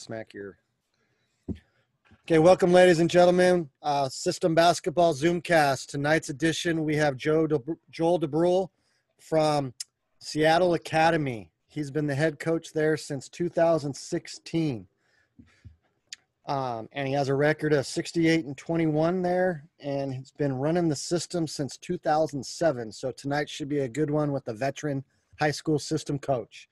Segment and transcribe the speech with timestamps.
[0.00, 0.56] smack your.
[2.24, 3.68] Okay, welcome, ladies and gentlemen.
[3.82, 5.88] Uh, System Basketball Zoomcast.
[5.88, 8.68] Tonight's edition, we have Joe De- Joel DeBruhl
[9.20, 9.74] from
[10.18, 11.50] Seattle Academy.
[11.66, 14.86] He's been the head coach there since 2016.
[16.46, 20.88] Um, and he has a record of 68 and 21 there, and he's been running
[20.88, 22.90] the system since 2007.
[22.92, 25.04] So tonight should be a good one with a veteran
[25.38, 26.68] high school system coach.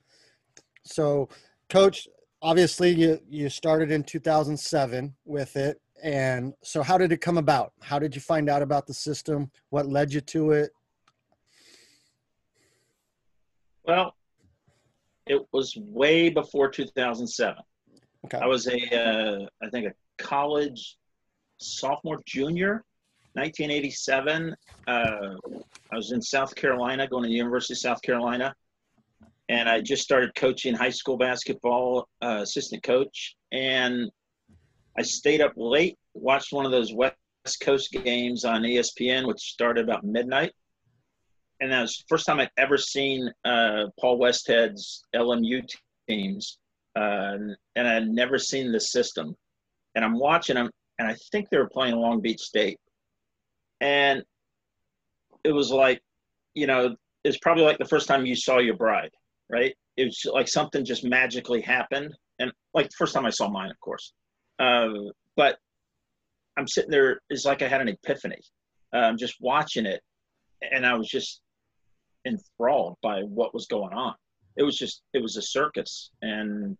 [0.84, 1.28] So,
[1.68, 2.08] coach,
[2.42, 7.72] obviously you you started in 2007 with it, and so how did it come about?
[7.82, 9.50] How did you find out about the system?
[9.70, 10.70] What led you to it?
[13.84, 14.14] Well,
[15.26, 17.56] it was way before 2007.
[18.24, 18.38] Okay.
[18.38, 20.98] I was a, uh, I think a college
[21.58, 22.84] sophomore, junior,
[23.34, 24.54] 1987.
[24.86, 24.92] Uh,
[25.90, 28.54] I was in South Carolina, going to the University of South Carolina,
[29.48, 34.10] and I just started coaching high school basketball, uh, assistant coach, and
[34.96, 37.16] I stayed up late, watched one of those West
[37.62, 40.52] Coast games on ESPN, which started about midnight.
[41.60, 45.62] And that was the first time I'd ever seen uh, Paul Westhead's LMU
[46.08, 46.58] teams
[46.98, 47.36] uh,
[47.76, 49.36] and I'd never seen the system.
[49.94, 52.78] And I'm watching them, and I think they were playing Long Beach State,
[53.80, 54.22] and
[55.44, 56.00] it was like,
[56.54, 59.10] you know, it's probably like the first time you saw your bride,
[59.50, 59.74] right?
[59.96, 63.70] It was like something just magically happened, and like the first time I saw mine,
[63.70, 64.12] of course.
[64.58, 64.88] Uh,
[65.36, 65.58] but
[66.56, 68.40] I'm sitting there, it's like I had an epiphany.
[68.92, 70.00] I'm um, just watching it,
[70.62, 71.40] and I was just
[72.26, 74.14] enthralled by what was going on.
[74.56, 76.76] It was just, it was a circus, and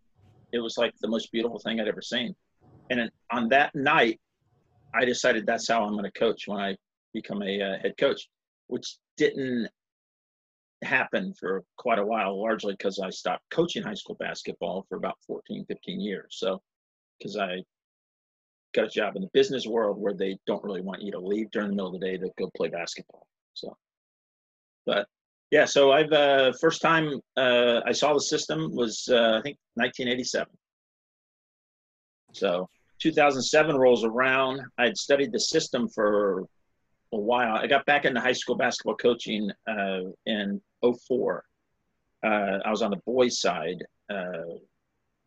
[0.53, 2.35] it was like the most beautiful thing I'd ever seen.
[2.91, 4.21] And on that night,
[4.95, 6.77] I decided that's how I'm going to coach when I
[7.13, 8.29] become a uh, head coach,
[8.69, 9.69] which didn't
[10.83, 15.19] happen for quite a while, largely because I stopped coaching high school basketball for about
[15.27, 16.37] 14, 15 years.
[16.39, 16.61] So,
[17.19, 17.63] because I
[18.75, 21.51] got a job in the business world where they don't really want you to leave
[21.51, 23.27] during the middle of the day to go play basketball.
[23.55, 23.77] So,
[24.87, 25.07] but
[25.51, 29.57] yeah, so I've uh, first time uh, I saw the system was uh, I think
[29.75, 30.47] 1987.
[32.35, 32.69] So
[33.01, 34.61] 2007 rolls around.
[34.79, 36.45] I'd studied the system for
[37.13, 37.55] a while.
[37.55, 41.45] I got back into high school basketball coaching uh, in 04.
[42.25, 42.29] Uh,
[42.65, 44.57] I was on the boys' side, uh,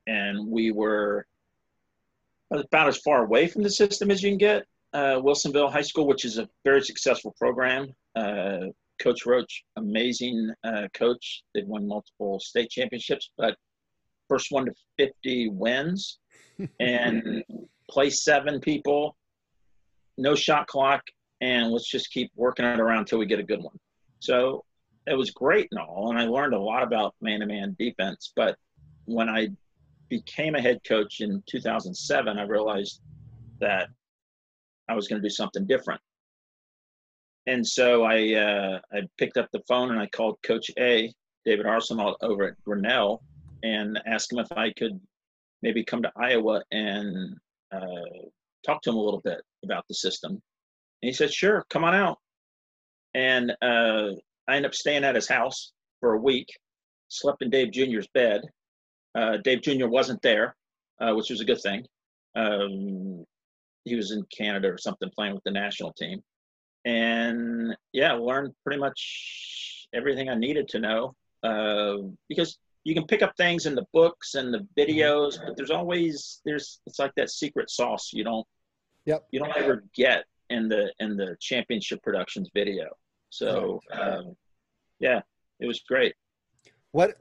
[0.08, 1.26] and we were
[2.52, 4.66] about as far away from the system as you can get.
[4.94, 7.94] Wilsonville High School, which is a very successful program.
[9.02, 11.44] Coach Roach, amazing uh, coach.
[11.54, 13.56] They've won multiple state championships, but
[14.30, 16.20] first one to 50 wins
[16.80, 17.44] and
[17.90, 19.18] play seven people,
[20.18, 21.02] no shot clock,
[21.42, 23.78] and let's just keep working it around until we get a good one.
[24.20, 24.64] So
[25.08, 28.32] it was great and all, and I learned a lot about man-to-man defense.
[28.36, 28.56] But
[29.06, 29.50] when I
[30.10, 33.02] became a head coach in 2007, I realized
[33.60, 33.90] that
[34.88, 36.02] I was going to do something different
[37.48, 41.12] and so I uh, I picked up the phone and I called Coach A,
[41.46, 43.24] David Arseneault over at Grinnell,
[43.64, 45.00] and asked him if I could
[45.62, 47.36] maybe come to Iowa and
[47.72, 48.28] uh,
[48.66, 50.42] talk to him a little bit about the system.
[51.02, 52.20] And he said, "Sure, come on out."
[53.14, 54.12] And uh,
[54.48, 56.48] I ended up staying at his house for a week,
[57.10, 58.42] slept in Dave Jr.'s bed.
[59.14, 59.88] Uh, Dave Jr.
[59.88, 60.56] wasn't there,
[61.02, 61.86] uh, which was a good thing.
[62.36, 63.26] Um,
[63.84, 66.22] he was in Canada or something playing with the national team
[66.86, 71.16] and yeah, learned pretty much everything I needed to know.
[71.44, 71.98] Uh,
[72.30, 74.80] because you can pick up things in the books and the mm-hmm.
[74.80, 78.46] videos, but there's always there's it's like that secret sauce you don't
[79.06, 82.90] yep you don't ever get in the in the championship productions video.
[83.30, 84.36] So um,
[85.00, 85.22] yeah,
[85.60, 86.14] it was great.
[86.92, 87.16] What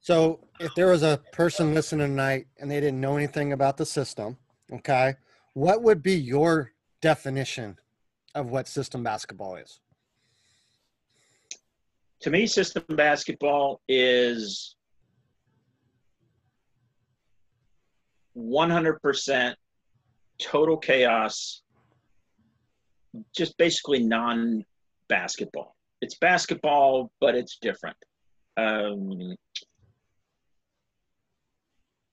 [0.00, 3.86] so if there was a person listening tonight and they didn't know anything about the
[3.86, 4.38] system,
[4.72, 5.14] okay,
[5.54, 7.76] what would be your definition
[8.34, 9.80] of what system basketball is?
[12.20, 14.76] To me, system basketball is
[18.36, 19.54] 100%
[20.38, 21.62] total chaos,
[23.36, 24.64] just basically non
[25.08, 25.74] basketball.
[26.02, 27.96] It's basketball, but it's different.
[28.56, 29.34] Um,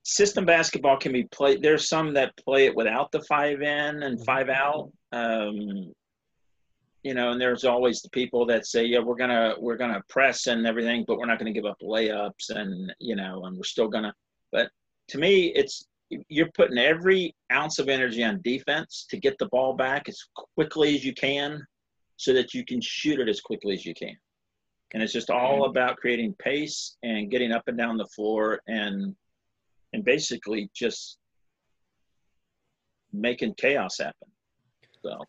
[0.04, 1.62] system basketball can be played.
[1.62, 4.92] There's some that play it without the five in and five out.
[5.12, 5.94] Um,
[7.04, 10.48] you know, and there's always the people that say, yeah, we're gonna we're gonna press
[10.48, 13.90] and everything, but we're not gonna give up layups and you know, and we're still
[13.90, 14.14] gonna.
[14.52, 14.70] But
[15.10, 15.86] to me, it's
[16.30, 20.18] you're putting every ounce of energy on defense to get the ball back as
[20.56, 21.62] quickly as you can,
[22.18, 24.16] so that you can shoot it as quickly as you can.
[24.94, 25.72] And it's just all mm-hmm.
[25.72, 29.16] about creating pace and getting up and down the floor and
[29.94, 31.18] and basically just
[33.12, 34.28] making chaos happen.
[35.04, 35.20] So.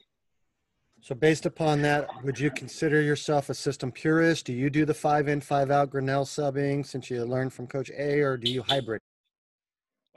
[1.03, 4.47] So based upon that, would you consider yourself a system purist?
[4.47, 7.91] Do you do the five in, five out Grinnell subbing since you learned from Coach
[7.91, 9.03] A, or do you hybrid?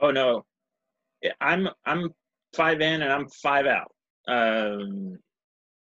[0.00, 0.46] Oh no,
[1.40, 2.10] I'm I'm
[2.54, 3.92] five in and I'm five out.
[4.26, 5.18] Um,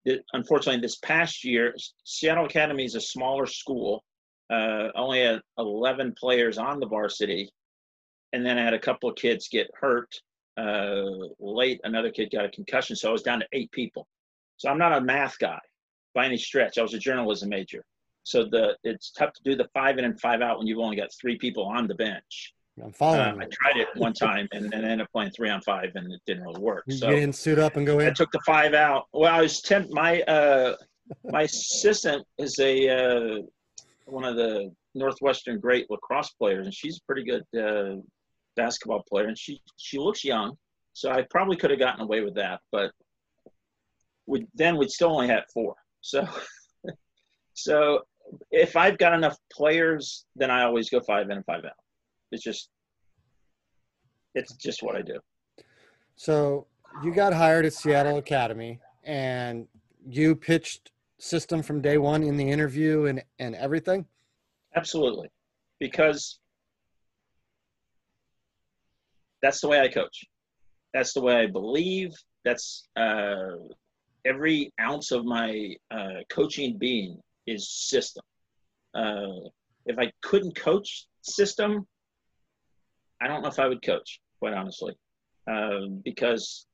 [0.04, 1.74] it, unfortunately, this past year,
[2.04, 4.04] Seattle Academy is a smaller school.
[4.48, 7.50] Uh, only had 11 players on the varsity,
[8.32, 10.14] and then I had a couple of kids get hurt
[10.56, 11.02] uh,
[11.40, 11.80] late.
[11.82, 14.06] Another kid got a concussion, so I was down to eight people.
[14.56, 15.58] So I'm not a math guy
[16.14, 16.78] by any stretch.
[16.78, 17.84] I was a journalism major.
[18.22, 20.96] So the it's tough to do the five in and five out when you've only
[20.96, 22.52] got three people on the bench.
[22.82, 23.40] I'm following.
[23.40, 26.12] Uh, I tried it one time and, and ended up playing three on five and
[26.12, 26.84] it didn't really work.
[26.90, 28.08] So you didn't suit up and go in.
[28.08, 29.06] I took the five out.
[29.12, 29.88] Well, I was ten.
[29.90, 30.76] My uh,
[31.24, 33.42] my assistant is a uh,
[34.06, 37.96] one of the Northwestern great lacrosse players, and she's a pretty good uh,
[38.56, 40.56] basketball player, and she she looks young.
[40.92, 42.92] So I probably could have gotten away with that, but
[44.26, 45.76] we then we'd still only have four.
[46.02, 46.28] So
[47.54, 48.02] so
[48.50, 51.72] if I've got enough players, then I always go five in and five out.
[52.32, 52.68] It's just
[54.34, 55.18] it's just what I do.
[56.16, 56.66] So
[57.02, 59.66] you got hired at Seattle Academy and
[60.06, 64.06] you pitched system from day one in the interview and, and everything?
[64.74, 65.28] Absolutely.
[65.80, 66.38] Because
[69.42, 70.24] that's the way I coach.
[70.92, 72.12] That's the way I believe.
[72.44, 73.56] That's uh,
[74.24, 78.22] every ounce of my uh, coaching being is system.
[78.94, 79.48] Uh,
[79.86, 81.86] if I couldn't coach system,
[83.20, 84.94] I don't know if I would coach, quite honestly,
[85.50, 86.66] uh, because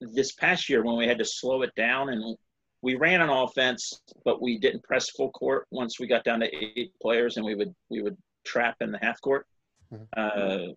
[0.00, 2.36] this past year when we had to slow it down and
[2.82, 6.52] we ran an offense, but we didn't press full court once we got down to
[6.52, 9.46] eight players, and we would we would trap in the half court.
[9.92, 10.04] Mm-hmm.
[10.16, 10.72] Uh,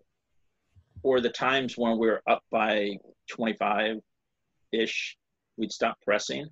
[1.02, 2.96] or the times when we were up by
[3.30, 3.98] 25
[4.72, 5.16] ish,
[5.56, 6.46] we'd stop pressing.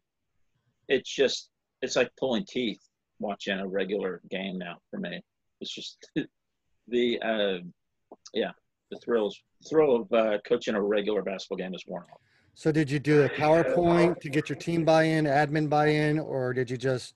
[0.88, 1.48] It's just
[1.82, 2.80] it's like pulling teeth
[3.20, 5.20] watching a regular game now for me.
[5.60, 6.04] It's just
[6.88, 7.58] the uh,
[8.34, 8.50] yeah
[8.90, 12.20] the thrills thrill of uh, coaching a regular basketball game is worn off.
[12.54, 16.70] So did you do a PowerPoint to get your team buy-in, admin buy-in, or did
[16.70, 17.14] you just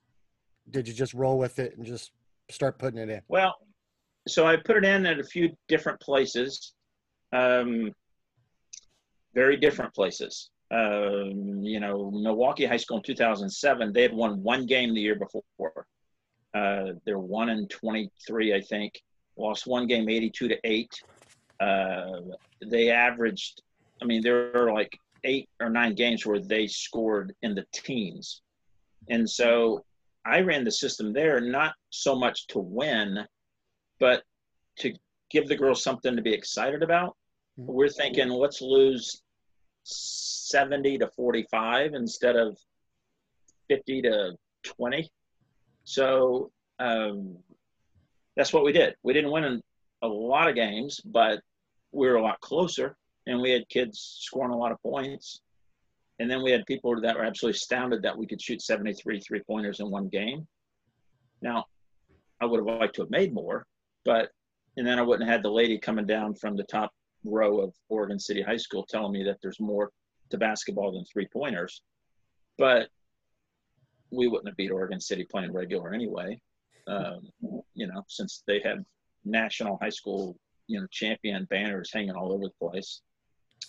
[0.71, 2.13] did you just roll with it and just
[2.51, 3.21] start putting it in?
[3.29, 3.55] Well,
[4.27, 6.75] so I put it in at a few different places,
[7.33, 7.93] um,
[9.35, 10.51] very different places.
[10.71, 15.15] Um, you know, Milwaukie High School in 2007, they had won one game the year
[15.15, 15.87] before.
[16.55, 19.01] Uh, they're one in 23, I think.
[19.39, 21.03] Lost one game, 82 to eight.
[21.61, 22.21] Uh,
[22.65, 23.63] they averaged.
[24.03, 28.43] I mean, there were like eight or nine games where they scored in the teens.
[29.11, 29.85] And so
[30.25, 33.27] I ran the system there not so much to win,
[33.99, 34.23] but
[34.81, 34.93] to
[35.31, 37.17] give the girls something to be excited about.
[37.59, 37.73] Mm-hmm.
[37.73, 39.23] We're thinking, let's lose
[39.85, 42.59] 70 to 45 instead of
[43.69, 45.09] 50 to 20.
[45.85, 47.37] So um,
[48.39, 48.95] that's what we did.
[49.03, 49.61] We didn't win
[50.03, 51.41] a lot of games, but
[51.91, 52.97] we were a lot closer
[53.27, 55.41] and we had kids scoring a lot of points.
[56.21, 59.43] And then we had people that were absolutely astounded that we could shoot 73 three
[59.45, 60.47] pointers in one game.
[61.43, 61.65] Now,
[62.41, 63.67] I would have liked to have made more,
[64.05, 64.29] but,
[64.77, 66.93] and then I wouldn't have had the lady coming down from the top
[67.25, 69.91] row of Oregon City High School telling me that there's more
[70.31, 71.83] to basketball than three pointers.
[72.57, 72.89] But
[74.13, 76.41] we wouldn't have beat Oregon City playing regular anyway,
[76.89, 77.31] um,
[77.75, 78.79] you know, since they have
[79.25, 83.03] national high school, you know, champion banners hanging all over the place.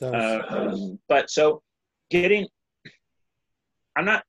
[0.02, 1.62] Uh, um, but so
[2.10, 2.48] getting,
[3.96, 4.24] I'm not.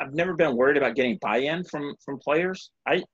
[0.00, 2.70] I've never been worried about getting buy-in from from players.
[2.86, 3.04] I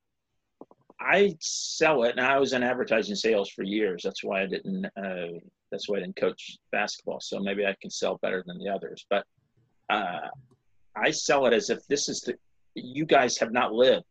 [1.00, 4.02] I sell it, and I was in advertising sales for years.
[4.02, 4.86] That's why I didn't.
[4.96, 5.38] Uh,
[5.70, 7.20] that's why I didn't coach basketball.
[7.20, 9.04] So maybe I can sell better than the others.
[9.10, 9.24] But
[9.90, 10.28] uh,
[10.96, 12.34] I sell it as if this is the.
[12.82, 14.04] You guys have not lived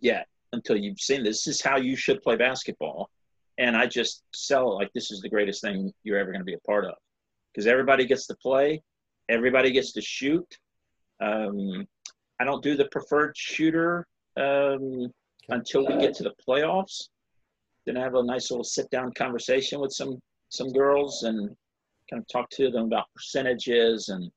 [0.00, 1.44] yet until you've seen this.
[1.44, 3.10] This is how you should play basketball
[3.58, 6.44] and I just sell it like this is the greatest thing you're ever going to
[6.44, 6.94] be a part of
[7.52, 8.82] because everybody gets to play,
[9.28, 10.46] everybody gets to shoot.
[11.20, 11.86] Um,
[12.40, 14.06] I don't do the preferred shooter
[14.36, 15.12] um,
[15.50, 17.08] until we get to the playoffs.
[17.86, 20.18] Then I have a nice little sit down conversation with some
[20.48, 21.48] some girls and
[22.10, 24.30] kind of talk to them about percentages and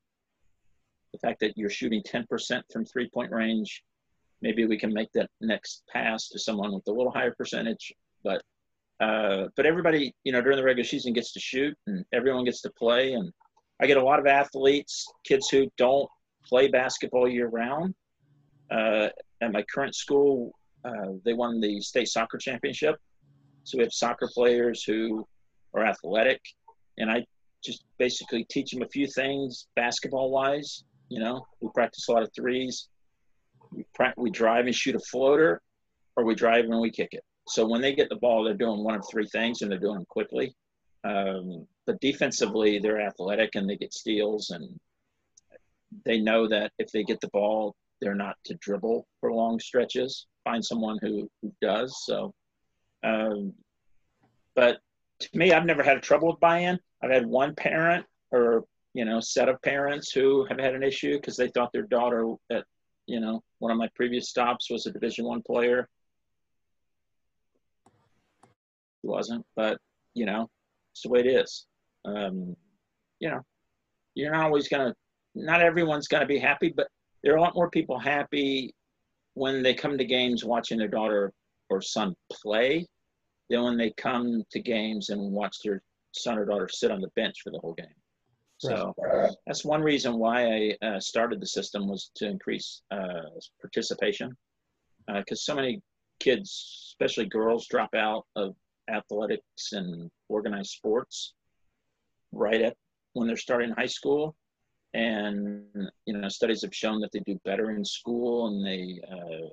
[1.16, 3.84] the fact that you're shooting 10% from three point range.
[4.42, 7.94] Maybe we can make that next pass to someone with a little higher percentage,
[8.24, 8.42] but
[9.00, 12.62] uh, but everybody, you know, during the regular season gets to shoot and everyone gets
[12.62, 13.14] to play.
[13.14, 13.32] And
[13.82, 16.10] I get a lot of athletes, kids who don't
[16.46, 17.94] play basketball year round.
[18.72, 19.10] Uh,
[19.42, 20.54] at my current school,
[20.86, 22.96] uh, they won the state soccer championship.
[23.64, 25.28] So we have soccer players who
[25.74, 26.40] are athletic
[26.98, 27.26] and I
[27.64, 30.84] just basically teach them a few things basketball wise.
[31.10, 32.88] You know, we practice a lot of threes.
[33.72, 35.62] We, pra- we drive and shoot a floater,
[36.16, 37.24] or we drive and we kick it.
[37.48, 39.96] So when they get the ball, they're doing one of three things, and they're doing
[39.96, 40.56] them quickly.
[41.04, 44.80] Um, but defensively, they're athletic and they get steals, and
[46.04, 50.26] they know that if they get the ball, they're not to dribble for long stretches.
[50.44, 52.04] Find someone who, who does.
[52.06, 52.34] So,
[53.04, 53.54] um,
[54.56, 54.80] but
[55.20, 56.80] to me, I've never had trouble with buy-in.
[57.02, 58.64] I've had one parent or
[58.96, 62.34] you know set of parents who have had an issue because they thought their daughter
[62.50, 62.64] at
[63.08, 65.88] you know one of my previous stops was a Division One player.
[69.02, 69.78] He wasn't, but
[70.16, 70.50] you know,
[70.94, 71.66] it's the way it is.
[72.06, 72.56] Um,
[73.20, 73.42] you know,
[74.16, 74.96] you're not always gonna.
[75.36, 76.88] Not everyone's gonna be happy, but
[77.22, 78.74] there are a lot more people happy
[79.34, 81.34] when they come to games watching their daughter
[81.70, 82.88] or son play
[83.50, 85.82] than when they come to games and watch their
[86.14, 87.88] son or daughter sit on the bench for the whole game.
[88.58, 88.94] So
[89.46, 94.36] that's one reason why I uh, started the system was to increase uh, participation,
[95.08, 95.82] because uh, so many
[96.20, 98.56] kids, especially girls, drop out of
[98.90, 101.34] athletics and organized sports
[102.32, 102.78] right at
[103.14, 104.36] when they're starting high school,
[104.94, 105.64] and
[106.06, 109.50] you know studies have shown that they do better in school and they uh,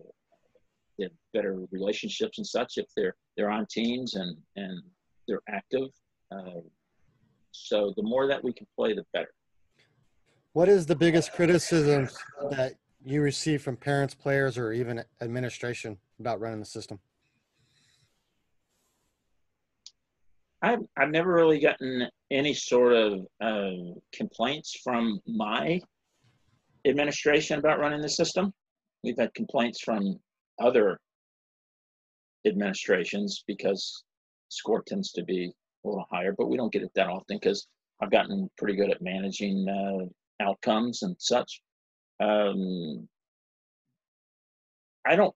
[0.98, 4.80] get better relationships and such if they're they're on teams and and
[5.26, 5.88] they're active.
[7.52, 9.32] So the more that we can play, the better.
[10.52, 12.08] What is the biggest criticism
[12.50, 16.98] that you receive from parents, players, or even administration about running the system?
[20.62, 25.80] I've, I've never really gotten any sort of uh, complaints from my
[26.86, 28.52] administration about running the system.
[29.02, 30.20] We've had complaints from
[30.60, 31.00] other
[32.46, 34.04] administrations because
[34.48, 35.52] score tends to be
[35.84, 37.66] a little higher, but we don't get it that often because
[38.00, 41.60] I've gotten pretty good at managing uh, outcomes and such.
[42.20, 43.08] Um,
[45.06, 45.34] I don't.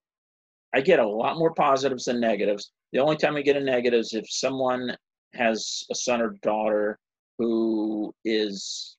[0.75, 2.71] I get a lot more positives than negatives.
[2.93, 4.97] The only time I get a negative is if someone
[5.35, 6.99] has a son or daughter
[7.39, 8.97] who is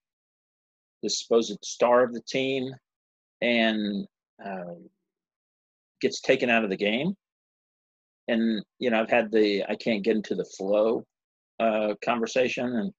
[1.03, 2.73] the supposed star of the team
[3.41, 4.05] and
[4.43, 4.75] uh,
[6.01, 7.13] gets taken out of the game.
[8.27, 11.05] And you know, I've had the I can't get into the flow
[11.59, 12.93] uh, conversation, and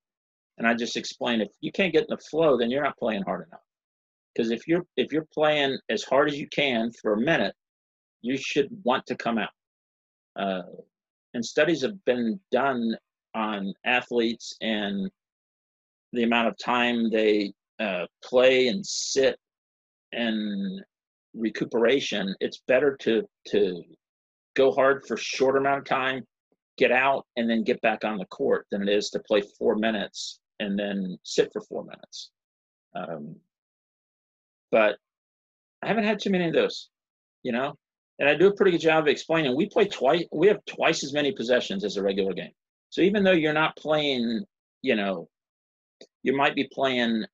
[0.58, 3.22] and I just explain if you can't get in the flow, then you're not playing
[3.22, 3.60] hard enough.
[4.34, 7.54] Because if you're if you're playing as hard as you can for a minute,
[8.22, 9.50] you should want to come out.
[10.36, 10.62] Uh,
[11.34, 12.96] and studies have been done
[13.34, 15.10] on athletes and
[16.12, 19.38] the amount of time they uh, play and sit
[20.12, 20.82] and
[21.34, 23.82] recuperation, it's better to to
[24.56, 26.26] go hard for short amount of time,
[26.78, 29.76] get out, and then get back on the court than it is to play four
[29.76, 32.30] minutes and then sit for four minutes.
[32.94, 33.36] Um,
[34.70, 34.96] but
[35.82, 36.88] I haven't had too many of those,
[37.42, 37.74] you know.
[38.18, 39.56] And I do a pretty good job of explaining.
[39.56, 40.24] We play twice.
[40.32, 42.50] We have twice as many possessions as a regular game.
[42.90, 44.44] So even though you're not playing,
[44.82, 45.28] you know,
[46.22, 47.24] you might be playing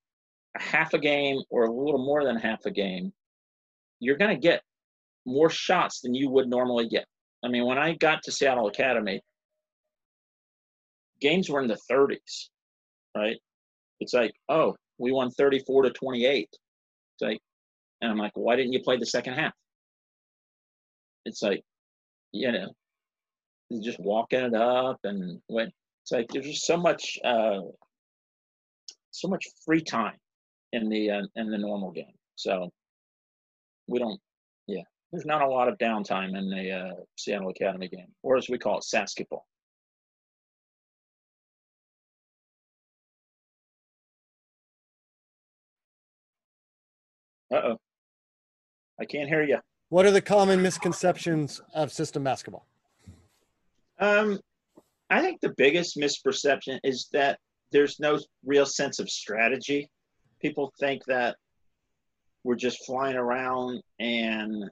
[0.57, 3.13] a half a game or a little more than half a game,
[4.01, 4.63] you're going to get
[5.25, 7.07] more shots than you would normally get.
[7.43, 9.23] I mean, when I got to Seattle Academy,
[11.21, 12.49] games were in the 30s,
[13.17, 13.37] right?
[14.01, 16.49] It's like, oh, we won 34 to 28.
[16.51, 16.59] It's
[17.21, 17.41] like,
[18.01, 19.53] and I'm like, why didn't you play the second half?
[21.25, 21.63] It's like,
[22.33, 22.69] you know,
[23.83, 27.61] just walking it up and when it's like there's just so much uh,
[29.11, 30.19] so much free time
[30.73, 32.13] in the uh, in the normal game.
[32.37, 32.71] So
[33.87, 34.21] we don't,
[34.67, 38.49] yeah, there's not a lot of downtime in the uh, Seattle Academy game, or as
[38.51, 39.47] we call it, Sasketball.
[47.55, 47.77] Uh oh,
[49.01, 49.59] I can't hear you.
[49.89, 52.67] What are the common misconceptions of system basketball?
[54.01, 54.41] Um,
[55.09, 57.39] I think the biggest misperception is that
[57.71, 59.89] there's no real sense of strategy.
[60.43, 61.37] People think that
[62.43, 64.65] we're just flying around and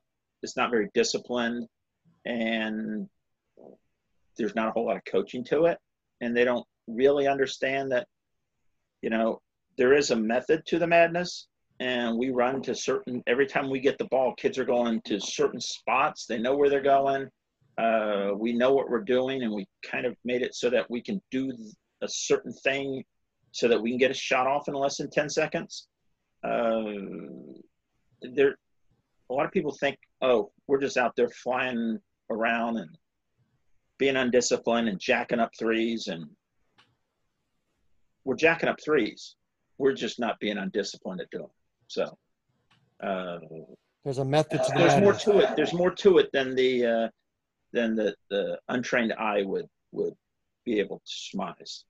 [0.42, 1.68] it's not very disciplined
[2.24, 3.08] and
[4.36, 5.78] there's not a whole lot of coaching to it
[6.20, 8.08] and they don't really understand that
[9.02, 9.40] you know
[9.78, 11.46] there is a method to the madness
[11.82, 15.18] and we run to certain every time we get the ball kids are going to
[15.18, 17.28] certain spots they know where they're going
[17.78, 21.00] uh, we know what we're doing and we kind of made it so that we
[21.00, 21.52] can do
[22.02, 23.02] a certain thing
[23.50, 25.88] so that we can get a shot off in less than 10 seconds
[26.44, 26.92] uh,
[28.34, 28.54] there
[29.30, 31.98] a lot of people think oh we're just out there flying
[32.30, 32.96] around and
[33.98, 36.26] being undisciplined and jacking up threes and
[38.24, 39.34] we're jacking up threes.
[39.78, 41.50] We're just not being undisciplined at doing.
[41.92, 42.16] So
[43.02, 43.38] uh,
[44.02, 45.56] there's a method to the There's more to it.
[45.56, 47.08] There's more to it than the uh,
[47.74, 50.14] than the, the untrained eye would would
[50.64, 51.84] be able to surmise.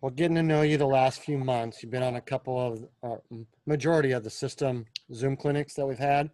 [0.00, 2.84] Well, getting to know you the last few months, you've been on a couple of
[3.02, 6.30] uh, majority of the system Zoom clinics that we've had,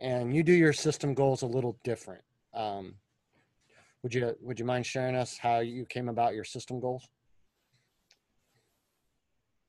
[0.00, 2.22] and you do your system goals a little different.
[2.54, 2.94] Um,
[4.02, 7.06] would you would you mind sharing us how you came about your system goals?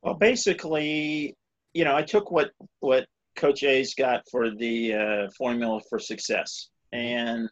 [0.01, 1.35] Well, basically,
[1.73, 3.05] you know, I took what what
[3.35, 7.49] Coach A's got for the uh, formula for success, and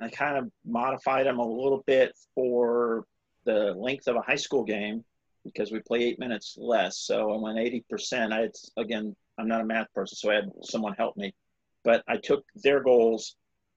[0.00, 3.04] I kind of modified them a little bit for
[3.44, 5.04] the length of a high school game
[5.44, 6.98] because we play eight minutes less.
[6.98, 8.32] So I went 80%.
[8.32, 11.32] I had, again, I'm not a math person, so I had someone help me.
[11.84, 13.36] But I took their goals,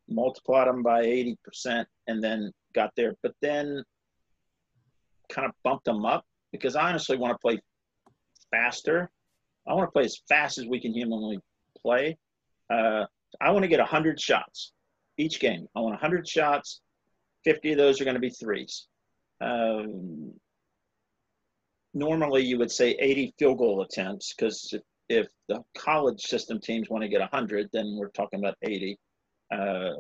[0.10, 3.15] multiplied them by 80%, and then got there.
[3.22, 3.84] But then
[5.29, 7.60] kind of bumped them up because I honestly want to play
[8.51, 9.12] faster.
[9.70, 11.40] I want to play as fast as we can humanly
[11.80, 12.18] play.
[12.70, 13.06] Uh,
[13.40, 14.72] I want to get 100 shots
[15.18, 15.68] each game.
[15.76, 16.82] I want 100 shots.
[17.46, 18.88] 50 of those are going to be threes.
[19.40, 20.34] Um,
[21.94, 26.90] normally, you would say 80 field goal attempts because if, if, the college system teams
[26.90, 28.98] want to get 100, then we're talking about 80.
[29.52, 29.92] Uh,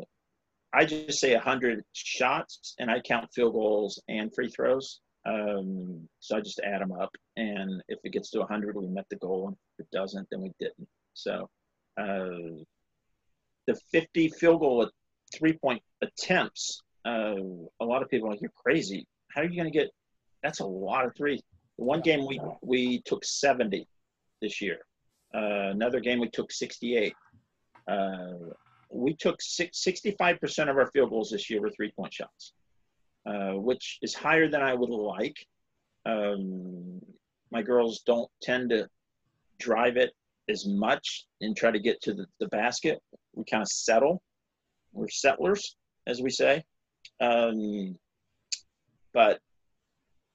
[0.73, 4.99] I just say 100 shots, and I count field goals and free throws.
[5.25, 9.05] Um, so I just add them up, and if it gets to 100, we met
[9.09, 10.87] the goal, and if it doesn't, then we didn't.
[11.13, 11.49] So
[11.99, 12.63] uh,
[13.67, 14.89] the 50 field goal at
[15.37, 17.35] three point attempts, uh,
[17.81, 19.05] a lot of people are like, you're crazy.
[19.33, 19.89] How are you going to get?
[20.41, 21.41] That's a lot of three.
[21.75, 23.87] One game we we took 70
[24.41, 24.79] this year.
[25.33, 27.13] Uh, another game we took 68.
[27.87, 28.27] Uh,
[28.91, 32.53] we took 65% of our field goals this year were three point shots,
[33.25, 35.35] uh, which is higher than I would like.
[36.05, 37.01] Um,
[37.51, 38.87] my girls don't tend to
[39.59, 40.11] drive it
[40.49, 42.99] as much and try to get to the, the basket.
[43.33, 44.21] We kind of settle.
[44.93, 45.75] We're settlers,
[46.07, 46.63] as we say.
[47.21, 47.95] Um,
[49.13, 49.39] but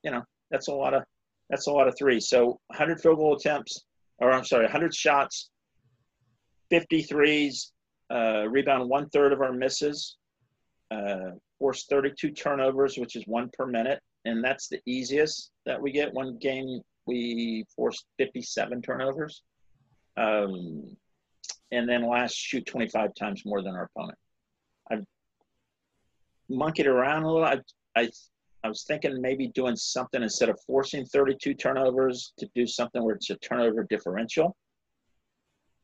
[0.03, 1.03] you know, that's a lot of
[1.51, 2.21] that's a lot of three.
[2.21, 3.85] So 100 field goal attempts,
[4.19, 5.51] or I'm sorry, 100 shots,
[6.71, 7.73] 50 threes,
[8.11, 10.17] uh, rebound one third of our misses,
[10.91, 15.93] uh, force 32 turnovers, which is one per minute, and that's the easiest that we
[15.93, 16.13] get.
[16.13, 19.43] One game we forced 57 turnovers.
[20.17, 20.97] Um,
[21.73, 24.19] and then last shoot 25 times more than our opponent.
[24.91, 25.05] I've
[26.49, 27.45] monkeyed around a little.
[27.45, 27.61] I,
[27.97, 28.09] I,
[28.63, 33.17] I was thinking maybe doing something instead of forcing 32 turnovers to do something where
[33.17, 34.57] it's a turnover differential.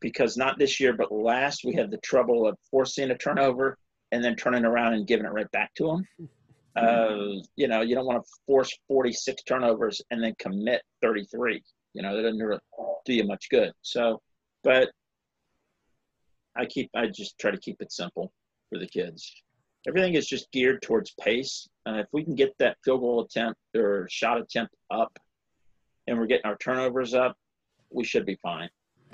[0.01, 3.77] Because not this year, but last we had the trouble of forcing a turnover
[4.12, 6.29] and then turning around and giving it right back to them.
[6.77, 11.62] Uh, you know, you don't want to force 46 turnovers and then commit 33.
[11.94, 12.61] You know, that doesn't really
[13.05, 13.73] do you much good.
[13.83, 14.20] So,
[14.62, 14.90] but
[16.57, 18.33] I keep, I just try to keep it simple
[18.68, 19.33] for the kids.
[19.88, 21.66] Everything is just geared towards pace.
[21.87, 25.18] Uh, if we can get that field goal attempt or shot attempt up
[26.07, 27.35] and we're getting our turnovers up,
[27.90, 28.68] we should be fine.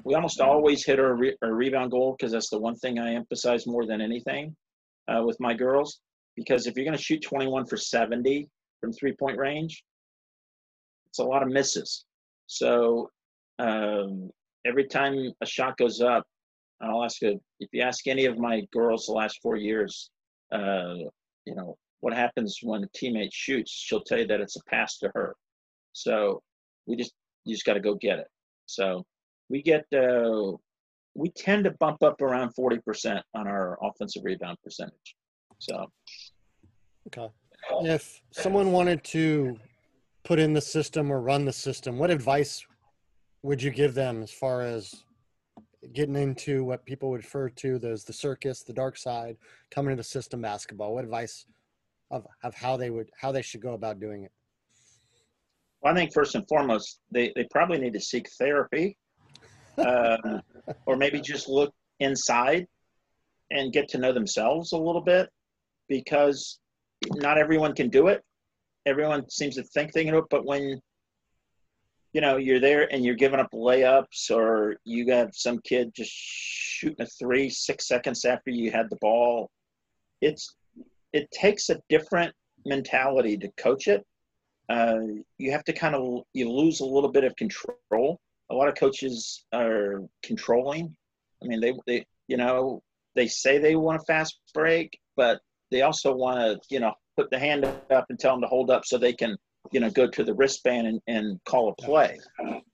[0.04, 3.14] We almost always hit our, re- our rebound goal because that's the one thing I
[3.14, 4.54] emphasize more than anything
[5.08, 6.00] uh, with my girls.
[6.36, 8.48] Because if you're going to shoot 21 for 70
[8.80, 9.82] from three point range,
[11.08, 12.04] it's a lot of misses.
[12.46, 13.10] So
[13.58, 14.30] um,
[14.66, 16.24] every time a shot goes up,
[16.80, 20.10] I'll ask you if you ask any of my girls the last four years,
[20.52, 20.94] uh,
[21.46, 24.98] you know, what happens when a teammate shoots, she'll tell you that it's a pass
[24.98, 25.34] to her.
[25.92, 26.42] So
[26.86, 27.14] we just
[27.44, 28.26] you just got to go get it.
[28.66, 29.04] So
[29.48, 30.52] we get uh,
[31.16, 35.16] we tend to bump up around 40% on our offensive rebound percentage.
[35.58, 35.90] So
[37.08, 37.28] okay.
[37.82, 39.58] If someone wanted to
[40.24, 42.64] put in the system or run the system, what advice
[43.42, 44.94] would you give them as far as
[45.92, 49.36] getting into what people would refer to as the circus, the dark side,
[49.70, 50.94] coming into system basketball?
[50.94, 51.46] What advice
[52.10, 54.32] of, of how they would how they should go about doing it?
[55.80, 58.96] Well, I think first and foremost, they, they probably need to seek therapy,
[59.78, 60.42] um,
[60.86, 62.66] or maybe just look inside
[63.50, 65.28] and get to know themselves a little bit,
[65.88, 66.58] because
[67.14, 68.22] not everyone can do it
[68.86, 70.80] everyone seems to think they can do it, but when
[72.12, 76.12] you know you're there and you're giving up layups, or you have some kid just
[76.12, 79.50] shooting a three six seconds after you had the ball,
[80.22, 80.54] it's
[81.12, 82.32] it takes a different
[82.64, 84.04] mentality to coach it.
[84.68, 84.98] Uh,
[85.38, 88.18] you have to kind of you lose a little bit of control.
[88.50, 90.94] A lot of coaches are controlling.
[91.42, 92.82] I mean, they they you know
[93.14, 97.30] they say they want a fast break, but they also want to you know put
[97.30, 99.36] the hand up and tell them to hold up so they can
[99.72, 102.18] you know, go to the wristband and, and call a play.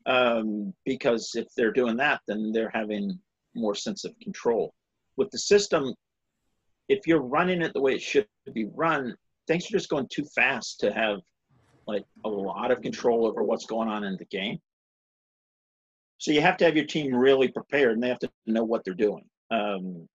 [0.06, 3.18] Um, because if they're doing that, then they're having
[3.54, 4.74] more sense of control.
[5.16, 5.94] With the system,
[6.88, 9.14] if you're running it the way it should be run,
[9.46, 11.18] things are just going too fast to have
[11.86, 14.58] like a lot of control over what's going on in the game.
[16.22, 18.84] So you have to have your team really prepared and they have to know what
[18.84, 19.24] they're doing.
[19.50, 20.06] Um,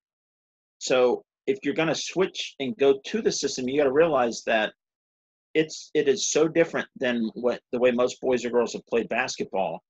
[0.77, 4.41] so if you're going to switch and go to the system, you got to realize
[4.45, 4.71] that
[5.53, 9.09] it's it is so different than what the way most boys or girls have played
[9.09, 9.83] basketball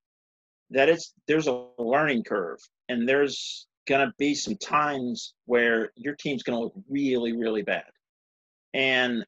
[0.71, 2.57] that it's there's a learning curve
[2.89, 7.61] and there's going to be some times where your team's going to look really really
[7.61, 7.85] bad
[8.73, 9.23] and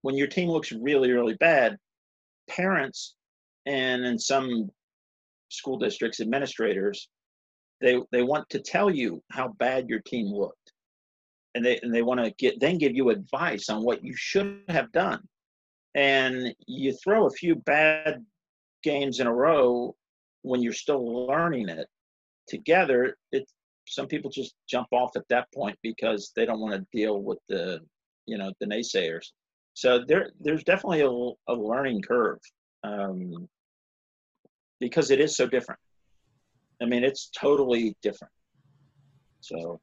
[0.00, 1.76] when your team looks really really bad
[2.48, 3.16] parents
[3.66, 4.70] and in some
[5.56, 7.08] school districts administrators
[7.80, 10.72] they they want to tell you how bad your team looked.
[11.54, 14.62] And they and they want to get then give you advice on what you should
[14.68, 15.20] have done.
[15.94, 18.24] And you throw a few bad
[18.82, 19.94] games in a row
[20.42, 21.86] when you're still learning it
[22.48, 23.48] together it
[23.86, 27.38] some people just jump off at that point because they don't want to deal with
[27.48, 27.80] the
[28.26, 29.26] you know the naysayers.
[29.74, 32.38] So there there's definitely a, a learning curve.
[32.82, 33.48] Um,
[34.80, 35.80] because it is so different
[36.82, 38.32] i mean it's totally different
[39.40, 39.80] so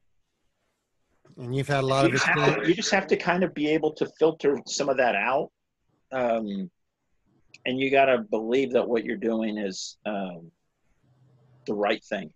[1.38, 2.56] and you've had a lot you of experience.
[2.56, 5.50] To, you just have to kind of be able to filter some of that out.
[6.12, 6.70] Um,
[7.64, 10.50] and you got to believe that what you're doing is um,
[11.66, 12.30] the right thing.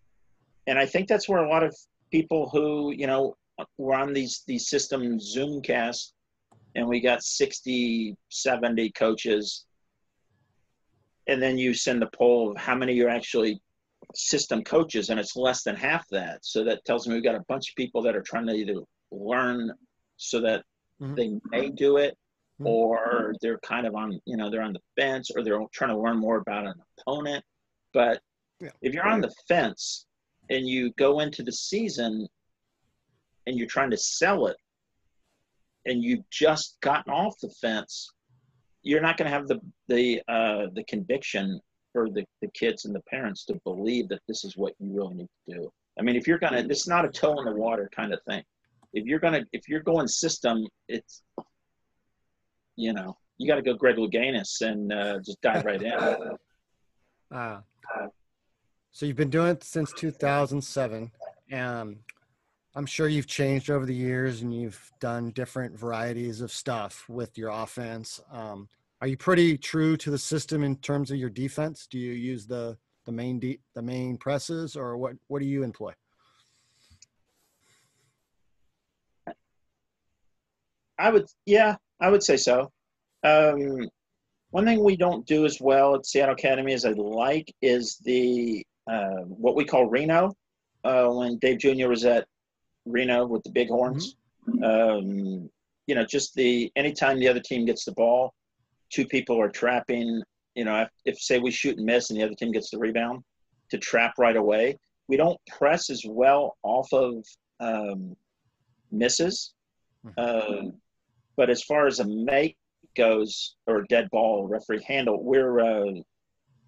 [0.66, 1.76] And I think that's where a lot of
[2.10, 3.36] people who, you know,
[3.78, 6.14] we're on these, these system Zoom casts
[6.74, 9.65] and we got 60, 70 coaches.
[11.28, 13.60] And then you send the poll of how many are actually
[14.14, 16.44] system coaches and it's less than half that.
[16.44, 18.80] So that tells me we've got a bunch of people that are trying to either
[19.10, 19.72] learn
[20.16, 20.64] so that
[21.00, 21.14] mm-hmm.
[21.14, 22.16] they may do it
[22.60, 22.66] mm-hmm.
[22.66, 25.98] or they're kind of on, you know, they're on the fence or they're trying to
[25.98, 27.44] learn more about an opponent.
[27.92, 28.20] But
[28.60, 28.70] yeah.
[28.82, 30.06] if you're on the fence
[30.50, 32.26] and you go into the season
[33.46, 34.56] and you're trying to sell it
[35.84, 38.10] and you've just gotten off the fence,
[38.86, 41.60] you're not going to have the the uh, the conviction
[41.92, 45.14] for the, the kids and the parents to believe that this is what you really
[45.14, 45.72] need to do.
[45.98, 48.20] I mean, if you're gonna, this is not a toe in the water kind of
[48.28, 48.44] thing.
[48.92, 51.22] If you're gonna, if you're going system, it's,
[52.76, 55.92] you know, you got to go Greg Louganis and uh, just dive right in.
[57.34, 57.58] Uh,
[58.92, 61.10] so you've been doing it since 2007,
[61.50, 61.98] and
[62.76, 67.36] I'm sure you've changed over the years, and you've done different varieties of stuff with
[67.36, 68.20] your offense.
[68.30, 68.68] Um,
[69.00, 71.86] are you pretty true to the system in terms of your defense?
[71.90, 75.62] Do you use the the main de- the main presses, or what what do you
[75.62, 75.92] employ?
[80.98, 82.72] I would, yeah, I would say so.
[83.22, 83.88] Um,
[84.50, 88.64] one thing we don't do as well at Seattle Academy as I like is the
[88.90, 90.32] uh, what we call Reno.
[90.84, 91.88] Uh, when Dave Jr.
[91.88, 92.26] was at
[92.84, 94.14] Reno with the Bighorns,
[94.48, 94.62] mm-hmm.
[94.62, 95.50] um,
[95.86, 98.32] you know, just the anytime the other team gets the ball,
[98.90, 100.22] two people are trapping,
[100.54, 102.78] you know, if, if, say we shoot and miss and the other team gets the
[102.78, 103.22] rebound,
[103.70, 104.78] to trap right away.
[105.08, 107.24] We don't press as well off of
[107.60, 108.16] um,
[108.90, 109.54] misses.
[110.16, 110.70] Uh,
[111.36, 112.56] but as far as a make
[112.96, 115.92] goes or a dead ball referee handle, we're uh,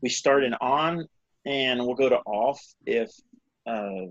[0.02, 1.06] we start in on
[1.46, 3.10] and we'll go to off if
[3.66, 4.06] uh,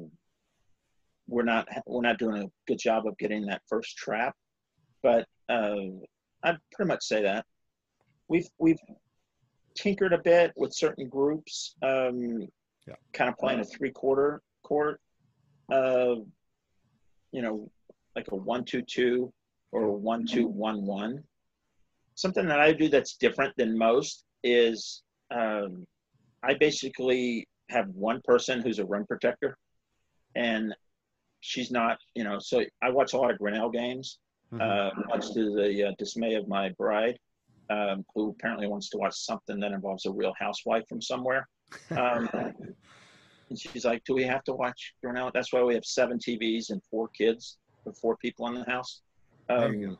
[1.27, 4.33] we're not we're not doing a good job of getting that first trap.
[5.03, 5.75] But uh,
[6.43, 7.45] I'd pretty much say that
[8.27, 8.79] we've we've
[9.75, 12.47] tinkered a bit with certain groups, um,
[12.87, 12.95] yeah.
[13.13, 14.99] kind of playing a three quarter court,
[15.71, 16.15] uh,
[17.31, 17.69] you know,
[18.15, 19.31] like a one two two
[19.71, 21.23] or a one two one one.
[22.15, 25.85] Something that I do that's different than most is um,
[26.43, 29.57] I basically have one person who's a rim protector,
[30.35, 30.73] and
[31.41, 32.39] she's not, you know.
[32.39, 34.17] So I watch a lot of Grinnell games,
[34.51, 34.61] mm-hmm.
[34.61, 37.19] uh, much to the uh, dismay of my bride
[37.69, 41.47] um, who apparently wants to watch something that involves a real housewife from somewhere.
[41.91, 42.29] Um,
[43.49, 46.69] and she's like, "Do we have to watch Grinnell?" That's why we have seven TVs
[46.69, 49.01] and four kids or four people in the house.
[49.49, 49.97] Um,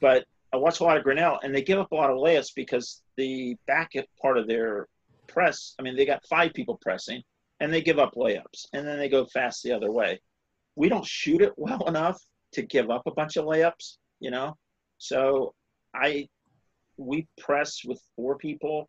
[0.00, 2.54] but I watch a lot of Grinnell, and they give up a lot of layups
[2.54, 4.88] because the back part of their
[5.28, 5.74] press.
[5.78, 7.22] I mean, they got five people pressing,
[7.60, 10.20] and they give up layups, and then they go fast the other way.
[10.76, 12.20] We don't shoot it well enough
[12.52, 14.56] to give up a bunch of layups, you know.
[14.98, 15.54] So
[15.94, 16.28] I
[17.00, 18.88] we press with four people,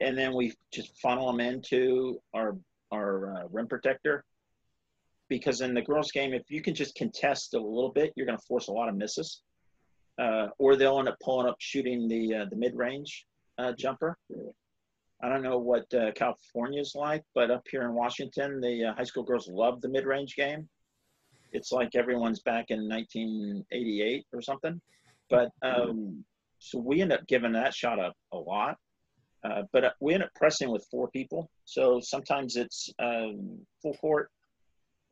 [0.00, 2.56] and then we just funnel them into our
[2.92, 4.24] our uh, rim protector.
[5.28, 8.38] Because in the girls' game, if you can just contest a little bit, you're going
[8.38, 9.42] to force a lot of misses,
[10.18, 13.26] uh, or they'll end up pulling up shooting the uh, the mid range,
[13.58, 14.16] uh, jumper.
[15.22, 19.04] I don't know what uh, California's like, but up here in Washington, the uh, high
[19.04, 20.66] school girls love the mid-range game.
[21.52, 24.80] It's like everyone's back in 1988 or something.
[25.28, 26.24] But um,
[26.60, 28.76] so we end up giving that shot up a lot.
[29.42, 31.50] Uh, but uh, we end up pressing with four people.
[31.64, 34.30] So sometimes it's um, full court.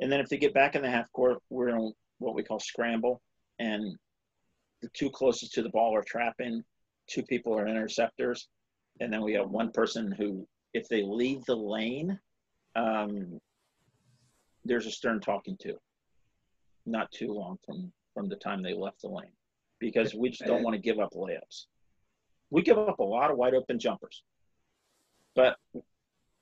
[0.01, 2.61] And then if they get back in the half court, we're in what we call
[2.61, 3.23] scramble.
[3.59, 3.97] And
[4.83, 6.63] the two closest to the ball are trapping,
[7.09, 8.49] two people are interceptors.
[9.01, 12.21] And then we have one person who, if they leave the lane,
[12.77, 13.41] um,
[14.65, 15.75] there's a stern talking to.
[16.85, 19.31] Not too long from from the time they left the lane,
[19.81, 21.67] because we just don't want to give up layups.
[22.51, 24.23] We give up a lot of wide open jumpers,
[25.35, 25.57] but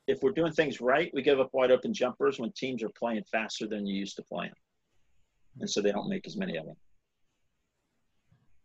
[0.06, 3.24] if we're doing things right, we give up wide open jumpers when teams are playing
[3.30, 4.52] faster than you used to playing,
[5.60, 6.76] and so they don't make as many of them.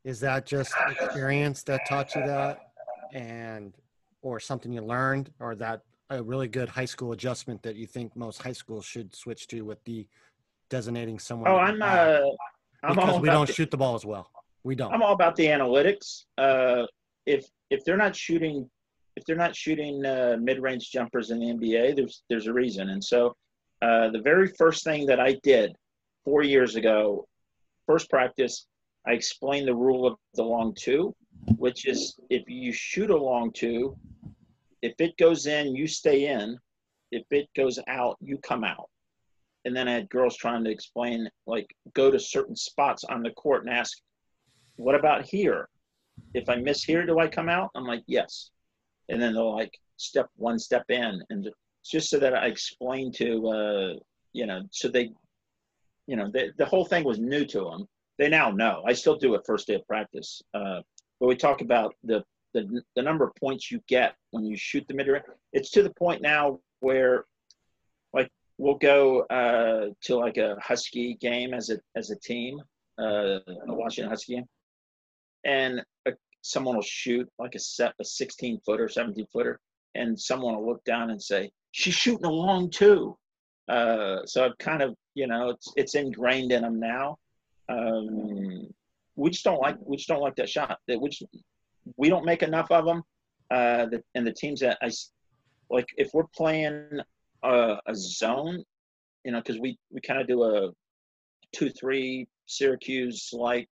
[0.03, 2.71] Is that just experience that taught you that,
[3.13, 3.73] and
[4.21, 5.81] or something you learned, or that
[6.11, 9.61] a really good high school adjustment that you think most high schools should switch to
[9.61, 10.07] with the
[10.69, 11.49] designating someone?
[11.49, 12.19] Oh, I'm uh,
[12.83, 14.29] I'm because we don't the, shoot the ball as well.
[14.63, 14.93] We don't.
[14.93, 16.25] I'm all about the analytics.
[16.37, 16.85] Uh,
[17.25, 18.69] if if they're not shooting
[19.15, 22.89] if they're not shooting uh, mid-range jumpers in the NBA, there's there's a reason.
[22.89, 23.35] And so,
[23.81, 25.75] uh, the very first thing that I did
[26.23, 27.27] four years ago,
[27.87, 28.67] first practice,
[29.07, 31.15] I explained the rule of the long two,
[31.57, 33.97] which is if you shoot a long two,
[34.81, 36.57] if it goes in, you stay in.
[37.11, 38.89] If it goes out, you come out.
[39.65, 43.31] And then I had girls trying to explain, like, go to certain spots on the
[43.31, 43.97] court and ask,
[44.81, 45.69] what about here?
[46.33, 47.71] If I miss here, do I come out?
[47.75, 48.51] I'm like, yes
[49.11, 51.49] and then they'll like step one step in and
[51.85, 53.93] just so that I explain to uh,
[54.33, 55.11] you know so they
[56.07, 57.87] you know the the whole thing was new to them.
[58.17, 58.83] They now know.
[58.85, 60.81] I still do it first day of practice, uh,
[61.19, 64.85] but we talk about the, the the number of points you get when you shoot
[64.87, 65.25] the mid range.
[65.53, 67.25] It's to the point now where
[68.13, 72.61] like we'll go uh, to like a Husky game as a as a team,
[72.99, 74.45] uh, a Washington Husky game,
[75.45, 76.11] and a
[76.43, 79.59] someone will shoot like a set a 16 footer 17 footer
[79.95, 83.15] and someone will look down and say she's shooting a long two
[83.69, 87.17] uh, so i've kind of you know it's it's ingrained in them now.
[87.69, 88.67] Um,
[89.15, 90.77] we just don't like we just don't like that shot.
[90.87, 91.21] That which
[91.97, 93.03] we don't make enough of them
[93.49, 94.89] uh, the, and the teams that i
[95.69, 96.99] like if we're playing
[97.43, 98.63] a, a zone
[99.23, 100.69] you know because we we kind of do a
[101.53, 103.69] two three syracuse like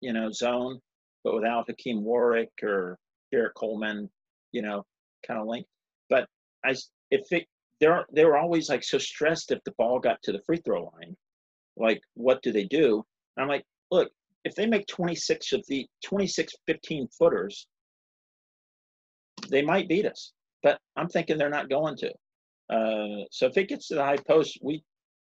[0.00, 0.78] you know zone
[1.24, 2.98] but without Hakim Warrick or
[3.30, 4.10] Derrick Coleman,
[4.52, 4.84] you know,
[5.26, 5.66] kind of link.
[6.08, 6.26] But
[6.64, 6.74] I,
[7.10, 7.46] if it,
[7.80, 10.90] they're they were always like so stressed if the ball got to the free throw
[10.94, 11.16] line,
[11.76, 13.04] like what do they do?
[13.36, 14.10] And I'm like, look,
[14.44, 17.66] if they make 26 of the 26 15 footers,
[19.48, 20.32] they might beat us.
[20.62, 22.10] But I'm thinking they're not going to.
[22.68, 24.82] Uh, so if it gets to the high post, we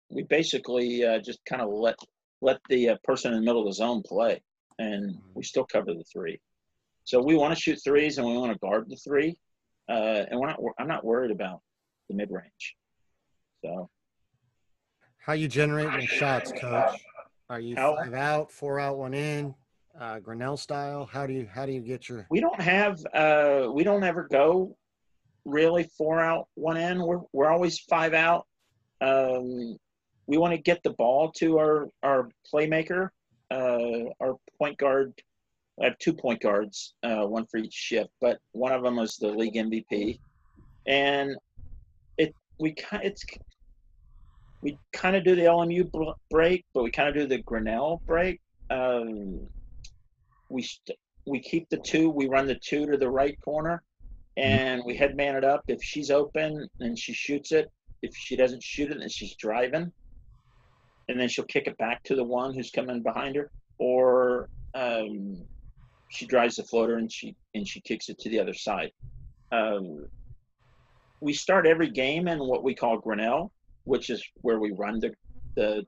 [0.10, 1.95] we basically uh, just kind of let
[2.41, 4.41] let the uh, person in the middle of the zone play
[4.79, 5.19] and mm-hmm.
[5.33, 6.39] we still cover the three.
[7.05, 9.38] So we want to shoot threes and we want to guard the three,
[9.89, 10.59] uh, and we're not.
[10.79, 11.59] I'm not worried about
[12.09, 12.75] the mid range.
[13.63, 13.89] So,
[15.17, 16.99] how you generate generating shots, coach?
[17.49, 19.53] Are you how, five out, four out, one in,
[19.99, 21.05] uh, Grinnell style?
[21.05, 22.25] How do you how do you get your?
[22.29, 23.03] We don't have.
[23.13, 24.75] Uh, we don't ever go
[25.45, 27.01] really four out, one in.
[27.01, 28.47] We're we're always five out.
[29.01, 29.77] Um,
[30.27, 33.09] we want to get the ball to our our playmaker
[33.54, 35.13] uh, our point guard.
[35.82, 39.18] I have two point guards, uh, one for each shift, but one of them was
[39.18, 40.20] the league MVP,
[40.88, 41.36] and
[42.18, 43.24] it we kind it's
[44.62, 45.89] we kind of do the LMU
[46.30, 48.39] break, but we kind of do the Grinnell break.
[48.70, 49.42] Um,
[50.50, 52.10] we st- we keep the two.
[52.10, 53.82] We run the two to the right corner,
[54.38, 55.63] and we head man it up.
[55.68, 57.72] If she's open and she shoots it,
[58.04, 59.92] if she doesn't shoot it, then she's driving
[61.10, 65.38] and then she'll kick it back to the one who's coming behind her, or um,
[66.10, 68.92] she drives the floater and she and she kicks it to the other side.
[69.52, 70.08] Um,
[71.20, 73.52] we start every game in what we call Grinnell,
[73.86, 75.13] which is where we run the
[75.56, 75.86] the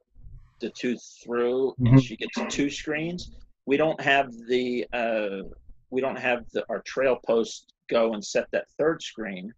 [0.61, 1.87] the two through, mm-hmm.
[1.87, 3.31] and she gets two screens.
[3.65, 5.49] We don't have the uh,
[5.89, 9.53] we don't have the our trail post go and set that third screen.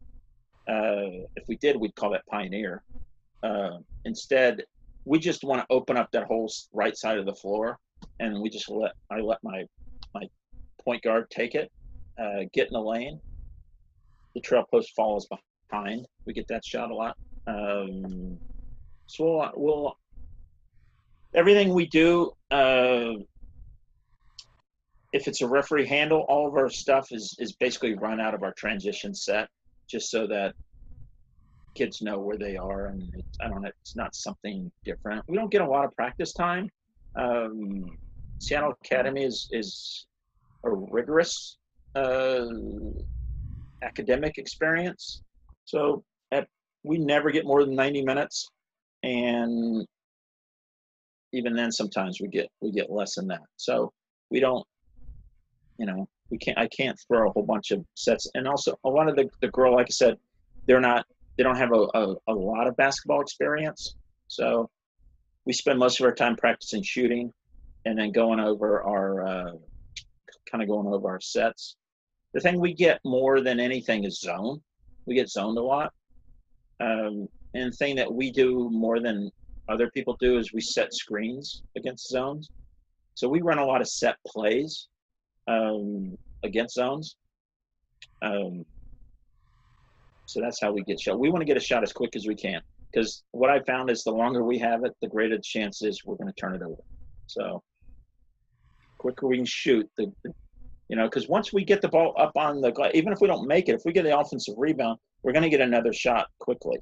[0.68, 2.84] Uh, if we did, we'd call that Pioneer.
[3.44, 4.64] Uh, instead,
[5.08, 7.80] we just want to open up that whole right side of the floor,
[8.20, 9.64] and we just let I let my
[10.14, 10.24] my
[10.84, 11.72] point guard take it,
[12.20, 13.20] uh, get in the lane.
[14.36, 15.28] The trail post follows
[15.70, 16.06] behind.
[16.26, 17.16] We get that shot a lot.
[17.48, 18.38] Um,
[19.08, 19.98] so we'll, we'll
[21.34, 22.32] everything we do.
[22.52, 23.14] Uh,
[25.14, 28.44] if it's a referee handle, all of our stuff is is basically run out of
[28.44, 29.48] our transition set,
[29.88, 30.54] just so that
[31.78, 33.02] kids know where they are, and
[33.42, 35.24] I don't know, it's not something different.
[35.28, 36.70] We don't get a lot of practice time.
[37.16, 37.98] Um,
[38.40, 40.08] Seattle Academy is is
[40.64, 41.58] a rigorous
[41.96, 42.46] uh,
[43.84, 45.22] academic experience,
[45.66, 46.48] so at,
[46.84, 48.50] we never get more than ninety minutes,
[49.04, 49.86] and
[51.34, 53.46] even then, sometimes we get we get less than that.
[53.58, 53.92] So
[54.32, 54.66] we don't,
[55.78, 56.58] you know, we can't.
[56.58, 59.50] I can't throw a whole bunch of sets, and also a lot of the the
[59.50, 60.16] girl, like I said,
[60.68, 61.06] they're not
[61.38, 63.96] they don't have a, a, a lot of basketball experience.
[64.28, 64.70] So
[65.46, 67.32] we spend most of our time practicing shooting
[67.86, 69.52] and then going over our uh,
[70.52, 71.76] kind of going over our sets.
[72.34, 74.62] The thing we get more than anything is zone.
[75.06, 75.94] We get zoned a lot.
[76.80, 79.32] Um, and the thing that we do more than
[79.70, 82.50] other people do is we set screens against zones.
[83.16, 84.88] So we run a lot of set plays
[85.48, 87.16] um, against zones.
[88.22, 88.66] Um,
[90.28, 91.20] so that's how we get shot.
[91.20, 92.62] We want to get a shot as quick as we can
[92.92, 96.04] because what I found is the longer we have it, the greater the chance is
[96.06, 96.82] we're going to turn it over.
[97.28, 97.64] So
[98.98, 100.34] quicker we can shoot, the, the
[100.90, 103.48] you know, because once we get the ball up on the even if we don't
[103.48, 106.78] make it, if we get the offensive rebound, we're going to get another shot quickly,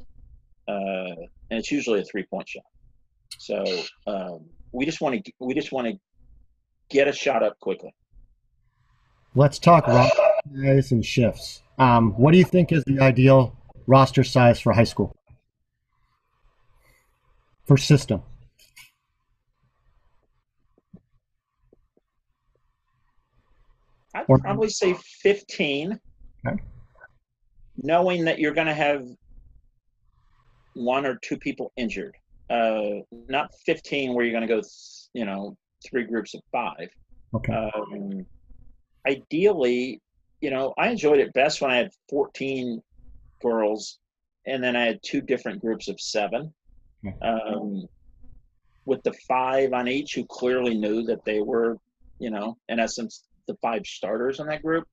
[0.68, 1.16] uh,
[1.50, 2.64] and it's usually a three-point shot.
[3.40, 3.64] So
[4.06, 5.94] um, we just want to we just want to
[6.90, 7.94] get a shot up quickly.
[9.34, 9.88] Let's talk
[10.54, 11.62] guys and shifts.
[11.78, 15.16] Um, what do you think is the ideal roster size for high school?
[17.66, 18.22] For system?
[24.14, 26.00] I'd or, probably say 15.
[26.48, 26.58] Okay.
[27.78, 29.06] Knowing that you're going to have
[30.76, 32.16] one or two people injured.
[32.50, 34.62] Uh, not 15 where you're going to go,
[35.14, 36.88] you know, three groups of five.
[37.34, 37.54] Okay.
[37.54, 38.26] Um,
[39.08, 40.02] ideally,
[40.42, 42.82] you know, I enjoyed it best when I had 14
[43.42, 44.00] girls
[44.46, 46.54] and then I had two different groups of seven.
[47.22, 47.88] Um,
[48.86, 51.78] with the five on each who clearly knew that they were,
[52.20, 54.88] you know, in essence, the five starters in that group.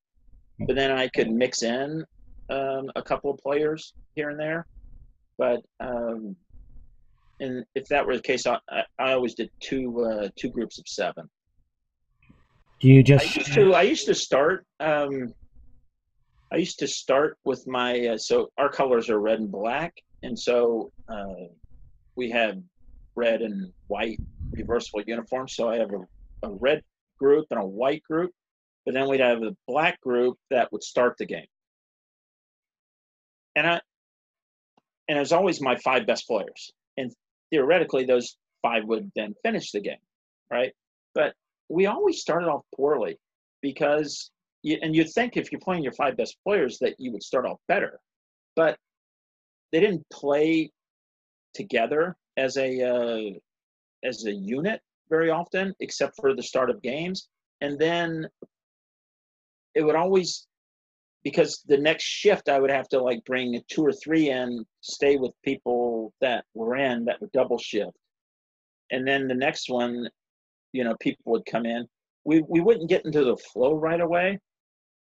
[0.61, 2.05] But then I could mix in
[2.51, 4.67] um, a couple of players here and there.
[5.39, 6.37] But um,
[7.41, 8.59] and if that were the case, I,
[8.99, 11.29] I always did two uh, two groups of seven.
[12.83, 13.25] Do you just?
[13.25, 13.75] I used to.
[13.75, 14.67] I used to start.
[14.81, 15.33] Um,
[16.53, 18.09] I used to start with my.
[18.09, 21.47] Uh, so our colors are red and black, and so uh,
[22.17, 22.59] we have
[23.15, 24.19] red and white
[24.51, 25.55] reversible uniforms.
[25.55, 26.83] So I have a, a red
[27.21, 28.33] group and a white group,
[28.85, 31.47] but then we'd have a black group that would start the game.
[33.55, 33.81] And I,
[35.09, 37.13] and it was always my five best players, and
[37.51, 40.03] theoretically those five would then finish the game,
[40.51, 40.73] right?
[41.15, 41.35] But
[41.73, 43.19] we always started off poorly
[43.63, 44.31] because
[44.63, 47.47] you, and you'd think if you're playing your five best players that you would start
[47.47, 47.99] off better
[48.57, 48.77] but
[49.73, 50.71] they didn't play
[51.55, 53.31] together as a uh,
[54.05, 57.29] as a unit very often except for the start of games
[57.61, 58.27] and then
[59.75, 60.47] it would always
[61.25, 65.17] because the next shift I would have to like bring two or three in, stay
[65.17, 67.97] with people that were in that were double shift.
[68.91, 70.09] And then the next one
[70.73, 71.87] you know people would come in
[72.25, 74.39] we we wouldn't get into the flow right away.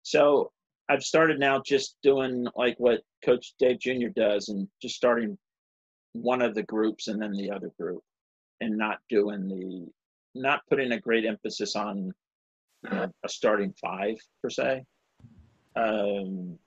[0.02, 0.52] So
[0.88, 5.36] i've started now just doing like what coach dave junior does and just starting
[6.12, 8.02] one of the groups and then the other group
[8.60, 9.86] and not doing the
[10.40, 12.12] not putting a great emphasis on
[12.84, 14.84] you know, a starting five per se.
[15.74, 16.58] Um,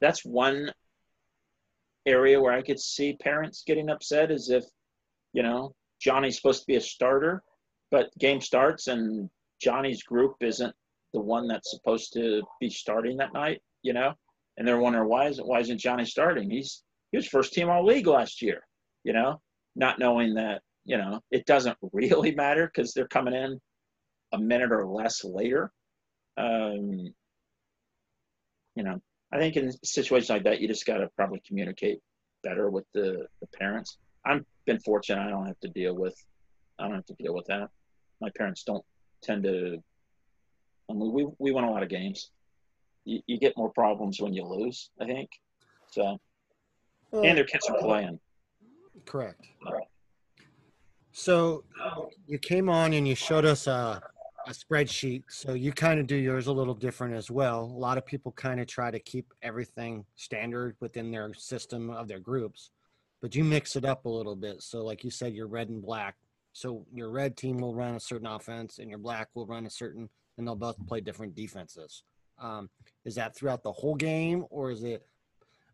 [0.00, 0.70] that's one
[2.06, 4.64] area where i could see parents getting upset is if
[5.32, 7.42] you know johnny's supposed to be a starter
[7.94, 9.30] but game starts and
[9.62, 10.74] Johnny's group isn't
[11.12, 14.14] the one that's supposed to be starting that night, you know,
[14.56, 16.50] and they're wondering why isn't why isn't Johnny starting?
[16.50, 18.66] He's he was first team all league last year,
[19.04, 19.40] you know,
[19.76, 23.60] not knowing that you know it doesn't really matter because they're coming in
[24.32, 25.70] a minute or less later.
[26.36, 27.14] Um,
[28.74, 29.00] you know,
[29.32, 32.00] I think in situations like that, you just got to probably communicate
[32.42, 33.98] better with the, the parents.
[34.26, 36.16] I've been fortunate; I don't have to deal with
[36.80, 37.70] I don't have to deal with that
[38.20, 38.84] my parents don't
[39.22, 39.82] tend to.
[40.90, 42.30] I mean, we we won a lot of games.
[43.04, 44.90] You, you get more problems when you lose.
[45.00, 45.30] I think
[45.90, 46.18] so.
[47.10, 48.18] Well, and their kids are playing.
[49.06, 49.46] Correct.
[51.12, 51.62] So
[52.26, 54.02] you came on and you showed us a,
[54.46, 55.22] a spreadsheet.
[55.28, 57.60] So you kind of do yours a little different as well.
[57.60, 62.08] A lot of people kind of try to keep everything standard within their system of
[62.08, 62.70] their groups,
[63.22, 64.60] but you mix it up a little bit.
[64.62, 66.16] So, like you said, you're red and black
[66.54, 69.70] so your red team will run a certain offense and your black will run a
[69.70, 72.04] certain and they'll both play different defenses.
[72.38, 72.70] Um,
[73.04, 75.04] is that throughout the whole game, or is it,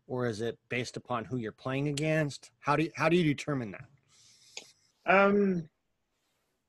[0.07, 2.51] or is it based upon who you're playing against?
[2.59, 3.85] How do you, how do you determine that?
[5.05, 5.69] Um,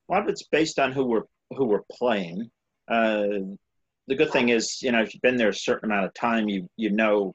[0.08, 2.50] a lot of it's based on who we're who we're playing.
[2.88, 3.28] Uh,
[4.06, 6.48] the good thing is, you know, if you've been there a certain amount of time,
[6.48, 7.34] you you know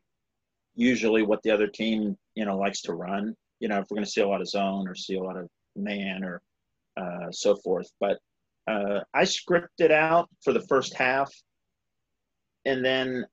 [0.75, 3.35] usually what the other team you know likes to run.
[3.59, 5.37] You know, if we're going to see a lot of zone or see a lot
[5.37, 6.41] of man or
[6.97, 7.87] uh, so forth.
[7.99, 8.17] But
[8.67, 11.31] uh, I scripted it out for the first half,
[12.65, 13.25] and then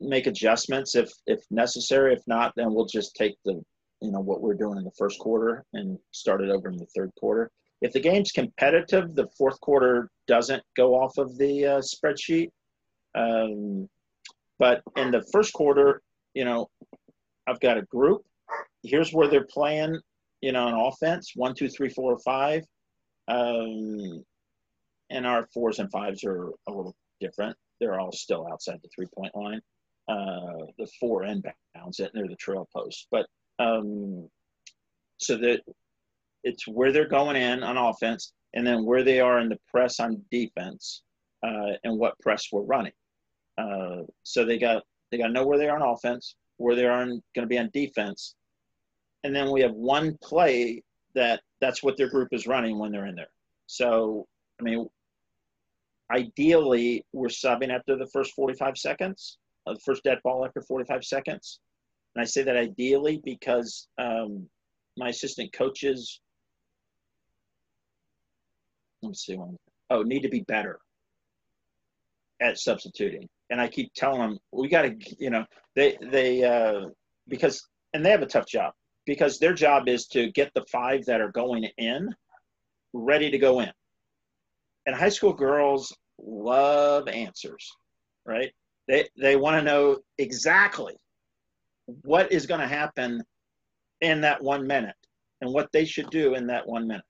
[0.00, 2.12] make adjustments if if necessary.
[2.12, 3.62] If not, then we'll just take the
[4.02, 6.86] you know what we're doing in the first quarter and start it over in the
[6.94, 7.50] third quarter.
[7.82, 12.50] If the game's competitive, the fourth quarter doesn't go off of the uh, spreadsheet.
[13.14, 13.88] Um,
[14.58, 16.02] but in the first quarter,
[16.34, 16.68] you know,
[17.46, 18.22] I've got a group.
[18.82, 20.00] Here's where they're playing,
[20.46, 22.62] you know, on offense one, two, three, four, five.
[23.26, 24.24] Um,
[25.10, 27.56] and our fours and fives are a little different.
[27.80, 29.60] They're all still outside the three point line.
[30.08, 33.08] Uh, the four inbounds, and they're the trail post.
[33.10, 33.26] But
[33.58, 34.28] um,
[35.18, 35.62] so that
[36.44, 39.98] it's where they're going in on offense, and then where they are in the press
[39.98, 41.02] on defense,
[41.44, 42.92] uh, and what press we're running.
[43.58, 46.86] Uh, so they got they got to know where they are on offense, where they
[46.86, 48.36] are going to be on defense,
[49.26, 50.80] and then we have one play
[51.16, 53.32] that that's what their group is running when they're in there.
[53.66, 54.28] So
[54.60, 54.88] I mean,
[56.14, 61.04] ideally we're subbing after the first 45 seconds, uh, the first dead ball after 45
[61.04, 61.58] seconds,
[62.14, 64.48] and I say that ideally because um,
[64.96, 66.20] my assistant coaches,
[69.02, 69.56] let me see one.
[69.90, 70.78] Oh, need to be better
[72.40, 73.28] at substituting.
[73.50, 76.90] And I keep telling them we got to, you know, they they uh,
[77.26, 77.60] because
[77.92, 78.72] and they have a tough job
[79.06, 82.14] because their job is to get the five that are going in
[82.92, 83.70] ready to go in.
[84.86, 87.70] And high school girls love answers,
[88.26, 88.52] right?
[88.88, 90.94] They they want to know exactly
[92.02, 93.22] what is going to happen
[94.00, 94.94] in that one minute
[95.40, 97.04] and what they should do in that one minute.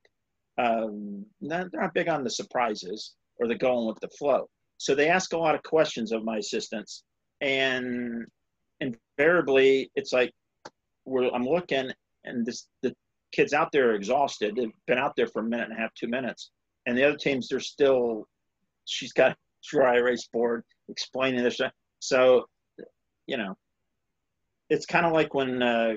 [0.59, 4.49] Um, they're not big on the surprises or the going with the flow.
[4.79, 7.05] So they ask a lot of questions of my assistants,
[7.41, 8.25] and
[8.81, 10.33] invariably it's like
[11.07, 11.91] we're, I'm looking,
[12.25, 12.95] and this the
[13.33, 14.57] kids out there are exhausted.
[14.57, 16.51] They've been out there for a minute and a half, two minutes,
[16.87, 18.27] and the other teams they're still.
[18.85, 19.37] She's got a
[19.69, 21.61] dry erase board explaining this.
[21.99, 22.45] So,
[23.27, 23.57] you know,
[24.71, 25.95] it's kind of like when uh,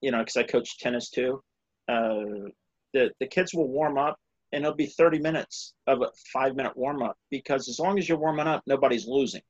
[0.00, 1.42] you know because i coach tennis too
[1.88, 2.50] uh,
[2.92, 4.16] the, the kids will warm up
[4.52, 8.08] and it'll be 30 minutes of a five minute warm up because as long as
[8.08, 9.42] you're warming up nobody's losing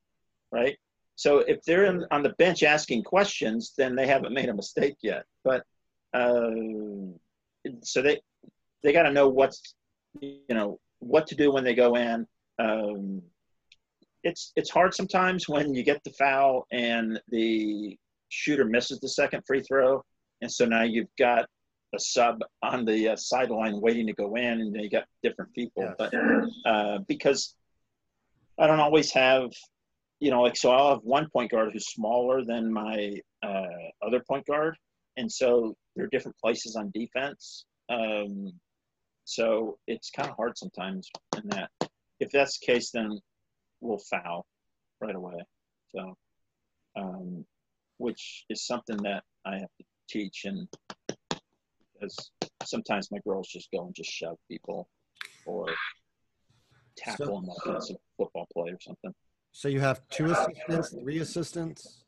[0.52, 0.76] right
[1.16, 4.96] so if they're in, on the bench asking questions then they haven't made a mistake
[5.02, 5.64] yet but
[6.14, 6.50] uh,
[7.82, 8.20] so they
[8.82, 9.74] they got to know what's
[10.20, 12.26] you know what to do when they go in
[12.58, 13.22] um,
[14.24, 17.98] it's it's hard sometimes when you get the foul and the
[18.28, 20.02] shooter misses the second free throw,
[20.40, 21.46] and so now you've got
[21.94, 25.82] a sub on the uh, sideline waiting to go in, and you got different people.
[25.82, 25.94] Yes.
[25.98, 26.14] But
[26.64, 27.54] uh, because
[28.58, 29.50] I don't always have,
[30.22, 33.12] you know, like so I'll have one point guard who's smaller than my
[33.42, 34.76] uh, other point guard,
[35.16, 37.64] and so there are different places on defense.
[37.88, 38.52] Um,
[39.24, 41.70] so it's kind of hard sometimes in that.
[42.20, 43.18] If that's the case, then
[43.80, 44.46] we'll foul
[45.00, 45.34] right away.
[45.92, 46.14] So
[46.94, 47.44] um,
[47.98, 50.44] which is something that I have to teach.
[50.44, 50.68] And
[51.94, 52.30] because
[52.64, 54.88] sometimes my girls just go and just shove people
[55.46, 55.66] or
[56.96, 59.12] tackle so, them like it's a football play or something.
[59.52, 62.04] So you have two assistants, three assistants?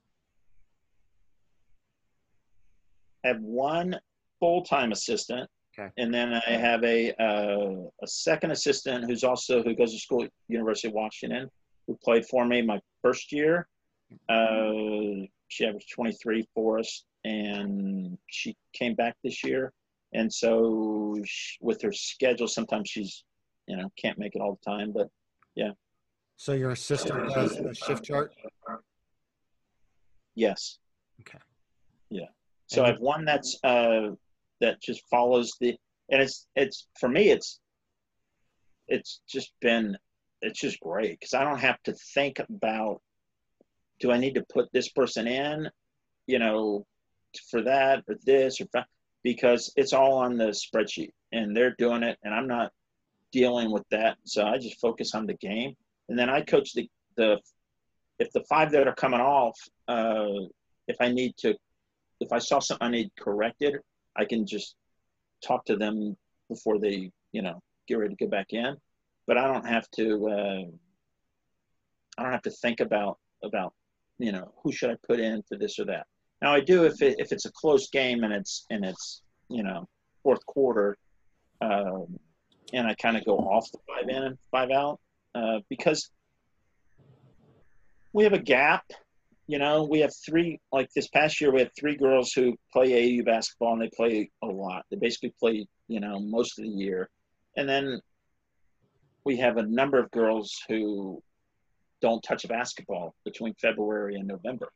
[3.25, 3.99] I have one
[4.41, 5.49] full-time assistant.
[5.79, 5.91] Okay.
[5.99, 10.25] And then I have a uh, a second assistant who's also who goes to school
[10.25, 11.51] at University of Washington,
[11.87, 13.69] who played for me my first year.
[14.29, 19.73] Uh, she averaged 23 for us, and she came back this year.
[20.13, 23.25] And so, she, with her schedule, sometimes she's,
[23.67, 24.93] you know, can't make it all the time.
[24.93, 25.09] But
[25.57, 25.73] yeah.
[26.37, 28.35] So your assistant does the shift chart.
[30.35, 30.79] Yes.
[31.21, 31.39] Okay.
[32.11, 32.27] Yeah.
[32.67, 34.11] So and I have one that's uh,
[34.61, 35.77] that just follows the,
[36.11, 37.61] and it's it's for me it's
[38.89, 39.97] it's just been
[40.43, 43.01] it's just great because I don't have to think about
[44.01, 45.71] do I need to put this person in,
[46.27, 46.85] you know,
[47.51, 48.87] for that or this or that?
[49.23, 52.73] Because it's all on the spreadsheet and they're doing it and I'm not
[53.33, 54.19] dealing with that.
[54.25, 55.75] So I just focus on the game.
[56.09, 57.39] And then I coach the, the
[58.19, 60.47] if the five that are coming off, uh,
[60.87, 61.55] if I need to,
[62.21, 63.77] if I saw something I need corrected,
[64.17, 64.77] I can just
[65.45, 66.17] talk to them
[66.49, 68.77] before they, you know, get ready to go back in.
[69.27, 70.29] but I don't have to.
[70.29, 70.65] Uh,
[72.17, 73.73] I don't have to think about about
[74.19, 76.07] you know who should I put in for this or that.
[76.43, 79.63] Now I do if it, if it's a close game and it's and it's you
[79.63, 79.89] know
[80.23, 80.97] fourth quarter,
[81.61, 82.19] um,
[82.73, 85.01] and I kind of go off the five in and five out
[85.35, 86.11] uh, because
[88.13, 88.85] we have a gap.
[89.47, 92.91] You know, we have three like this past year we had three girls who play
[92.91, 94.85] AAU basketball and they play a lot.
[94.91, 97.11] They basically play you know most of the year,
[97.57, 98.01] and then
[99.25, 101.23] we have a number of girls who
[102.01, 104.71] don't touch basketball between February and November.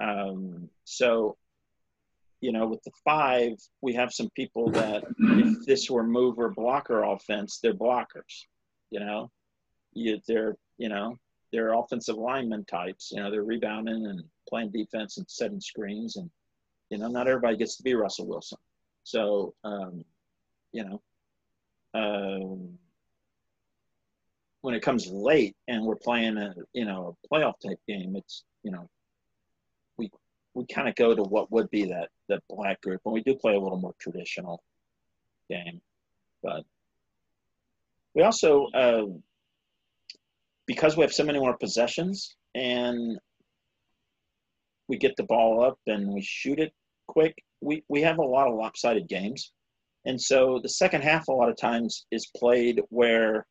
[0.00, 1.36] Um, so,
[2.40, 6.50] you know, with the five, we have some people that if this were move or
[6.50, 8.46] blocker offense, they're blockers.
[8.90, 9.30] You know,
[9.92, 11.18] you, they're you know
[11.52, 13.12] they're offensive lineman types.
[13.12, 16.30] You know, they're rebounding and playing defense and setting screens, and
[16.90, 18.58] you know, not everybody gets to be Russell Wilson.
[19.04, 20.04] So, um,
[20.72, 21.02] you know,
[21.94, 22.78] um,
[24.60, 28.44] when it comes late and we're playing a you know a playoff type game, it's
[28.62, 28.88] you know
[29.96, 30.10] we
[30.54, 33.34] we kind of go to what would be that that black group, and we do
[33.34, 34.62] play a little more traditional
[35.48, 35.80] game,
[36.42, 36.64] but
[38.14, 39.06] we also uh,
[40.70, 43.18] because we have so many more possessions and
[44.88, 46.72] we get the ball up and we shoot it
[47.08, 47.34] quick.
[47.60, 49.50] We we have a lot of lopsided games,
[50.06, 53.44] and so the second half a lot of times is played where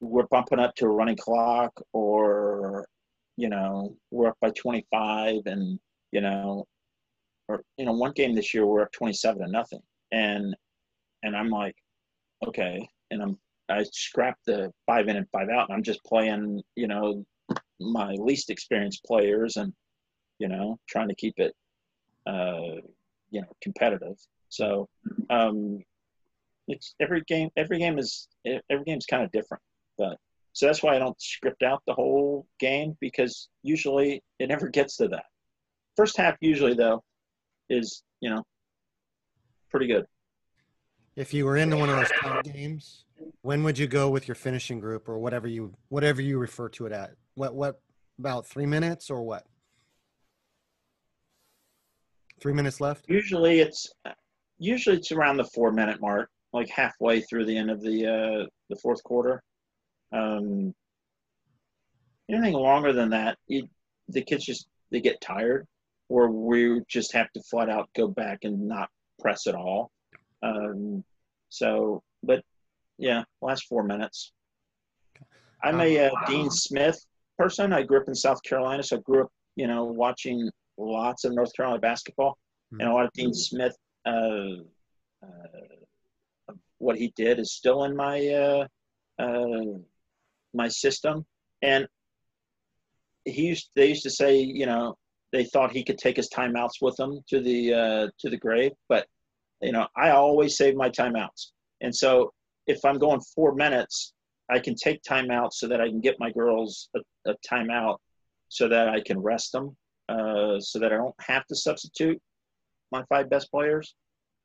[0.00, 2.86] we're bumping up to a running clock or
[3.38, 5.80] you know we're up by 25 and
[6.12, 6.66] you know
[7.48, 9.82] or you know one game this year we're up 27 to nothing
[10.12, 10.54] and
[11.24, 11.74] and i'm like
[12.46, 13.36] okay and i'm
[13.70, 17.24] i scrap the five in and five out and i'm just playing you know
[17.80, 19.72] my least experienced players and
[20.38, 21.54] you know trying to keep it
[22.26, 22.80] uh
[23.30, 24.16] you know competitive
[24.48, 24.88] so
[25.30, 25.78] um
[26.66, 28.28] it's every game every game is
[28.70, 29.62] every game's kind of different
[29.96, 30.16] but
[30.58, 34.96] so that's why I don't script out the whole game because usually it never gets
[34.96, 35.22] to that.
[35.96, 37.04] First half usually though
[37.70, 38.42] is you know
[39.70, 40.04] pretty good.
[41.14, 43.04] If you were in one of those tight games,
[43.42, 46.86] when would you go with your finishing group or whatever you whatever you refer to
[46.86, 47.12] it at?
[47.34, 47.80] What what
[48.18, 49.44] about three minutes or what?
[52.40, 53.04] Three minutes left.
[53.08, 53.90] Usually it's
[54.58, 58.46] usually it's around the four minute mark, like halfway through the end of the uh,
[58.68, 59.42] the fourth quarter.
[60.12, 60.74] Um,
[62.30, 63.68] anything longer than that, you,
[64.08, 65.66] the kids just they get tired,
[66.08, 68.88] or we just have to flat out go back and not
[69.20, 69.90] press at all.
[70.42, 71.04] Um,
[71.48, 72.42] so, but
[72.98, 74.32] yeah, last four minutes.
[75.62, 76.98] I'm a uh, Dean Smith
[77.36, 77.72] person.
[77.72, 81.34] I grew up in South Carolina, so I grew up, you know, watching lots of
[81.34, 82.38] North Carolina basketball
[82.72, 82.80] mm-hmm.
[82.80, 83.76] and a lot of Dean Smith.
[84.06, 84.62] Uh,
[85.22, 88.66] uh, what he did is still in my uh,
[89.18, 89.78] uh,
[90.54, 91.26] my system.
[91.62, 91.86] And
[93.24, 94.96] he used they used to say, you know,
[95.32, 98.72] they thought he could take his timeouts with him to the uh, to the grave,
[98.88, 99.06] but
[99.60, 101.50] you know, I always save my timeouts.
[101.80, 102.32] And so
[102.68, 104.12] if I'm going four minutes,
[104.50, 107.96] I can take time out so that I can get my girls a, a timeout
[108.48, 109.76] so that I can rest them,
[110.08, 112.20] uh, so that I don't have to substitute
[112.92, 113.94] my five best players.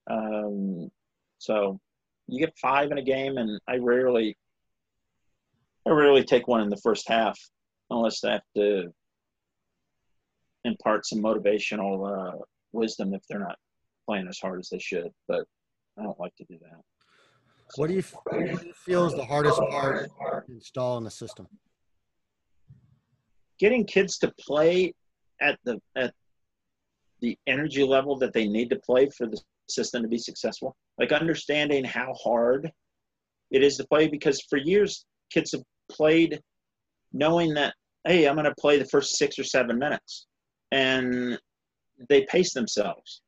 [0.10, 0.90] Um,
[1.38, 1.80] so
[2.28, 4.38] you get five in a game, and I rarely
[5.86, 7.38] I rarely take one in the first half
[7.90, 8.94] unless I have to
[10.64, 12.38] impart some motivational uh,
[12.72, 13.58] wisdom if they're not
[14.08, 15.12] playing as hard as they should.
[15.28, 15.46] But
[15.98, 16.80] I don't like to do that.
[17.76, 20.10] What do you, what do you feel is the hardest part
[20.48, 21.48] to install in the system?
[23.60, 24.94] Getting kids to play
[25.42, 26.14] at the at
[27.22, 30.76] the energy level that they need to play for the system to be successful.
[31.00, 32.70] Like understanding how hard
[33.54, 36.42] it is to play because for years kids have played
[37.14, 37.74] knowing that
[38.06, 40.28] hey i'm going to play the first six or seven minutes
[40.72, 41.40] and
[42.10, 43.22] they pace themselves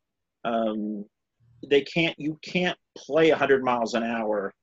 [0.43, 1.05] um,
[1.69, 4.53] they can't you can't play 100 miles an hour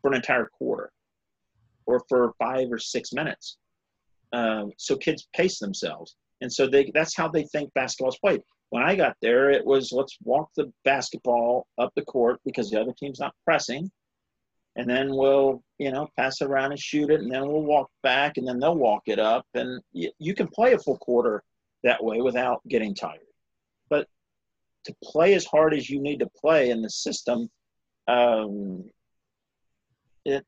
[0.00, 0.90] for an entire quarter
[1.86, 3.56] or for five or six minutes.
[4.32, 6.16] Um, so kids pace themselves.
[6.40, 8.42] And so they that's how they think basketball is played.
[8.70, 12.80] When i got there it was let's walk the basketball up the court because the
[12.80, 13.90] other team's not pressing.
[14.76, 18.36] And then we'll you know pass around and shoot it and then we'll walk back
[18.36, 19.46] and then they'll walk it up.
[19.54, 21.42] And you, can play a full quarter
[21.84, 23.20] that way without getting tired
[24.84, 27.48] to play as hard as you need to play in the system
[28.08, 28.84] um,
[30.24, 30.44] it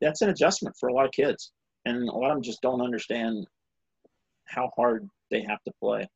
[0.00, 1.52] that's an adjustment for a lot of kids
[1.84, 3.46] and a lot of them just don't understand
[4.44, 6.06] how hard they have to play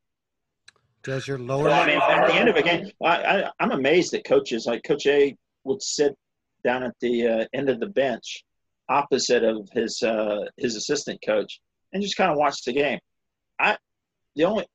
[1.03, 4.14] does your lower I mean, at the end of a game I, I, i'm amazed
[4.14, 6.16] at coaches like coach a would sit
[6.64, 8.44] down at the uh, end of the bench
[8.90, 11.61] opposite of his uh, his assistant coach
[11.92, 12.98] and just kind of watch the game.
[13.59, 13.78] I
[14.36, 14.66] the only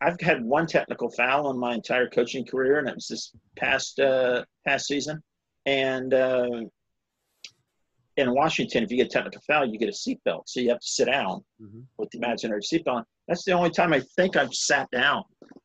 [0.00, 3.98] I've had one technical foul in my entire coaching career, and it was this past
[3.98, 5.22] uh, past season.
[5.66, 6.62] And uh,
[8.16, 10.80] in Washington, if you get a technical foul, you get a seatbelt, so you have
[10.80, 11.80] to sit down mm-hmm.
[11.98, 13.04] with the imaginary seatbelt on.
[13.26, 15.22] That's the only time I think I've sat down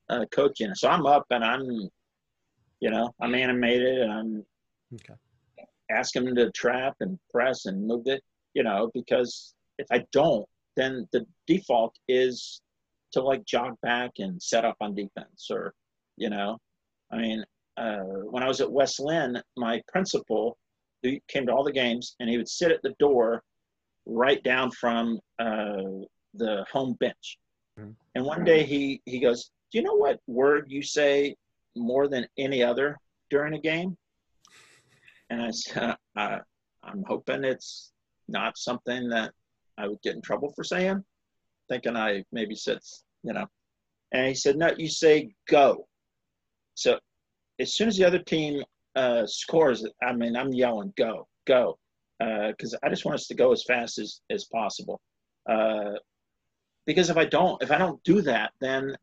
[0.09, 0.73] uh, coaching.
[0.75, 1.89] So I'm up and I'm,
[2.79, 4.45] you know, I'm animated and I'm
[4.95, 5.13] okay.
[5.89, 8.21] asking them to trap and press and move it,
[8.53, 12.61] you know, because if I don't, then the default is
[13.13, 15.73] to like jog back and set up on defense or,
[16.17, 16.57] you know,
[17.11, 17.43] I mean,
[17.77, 20.57] uh, when I was at West Linn, my principal
[21.01, 23.43] who came to all the games and he would sit at the door
[24.05, 25.81] right down from uh,
[26.33, 27.37] the home bench.
[27.79, 27.91] Mm-hmm.
[28.15, 31.35] And one day he, he goes, Do you know what word you say
[31.75, 32.97] more than any other
[33.29, 33.97] during a game?
[35.29, 36.39] And I said, uh,
[36.83, 37.91] I'm hoping it's
[38.27, 39.31] not something that
[39.77, 41.03] I would get in trouble for saying,
[41.69, 42.79] thinking I maybe said,
[43.23, 43.45] you know.
[44.11, 45.87] And he said, no, you say go.
[46.75, 46.99] So
[47.59, 48.63] as soon as the other team
[48.95, 51.77] uh, scores, I mean, I'm yelling go, go,
[52.19, 55.01] because uh, I just want us to go as fast as, as possible.
[55.49, 55.93] Uh,
[56.85, 58.95] because if I don't, if I don't do that, then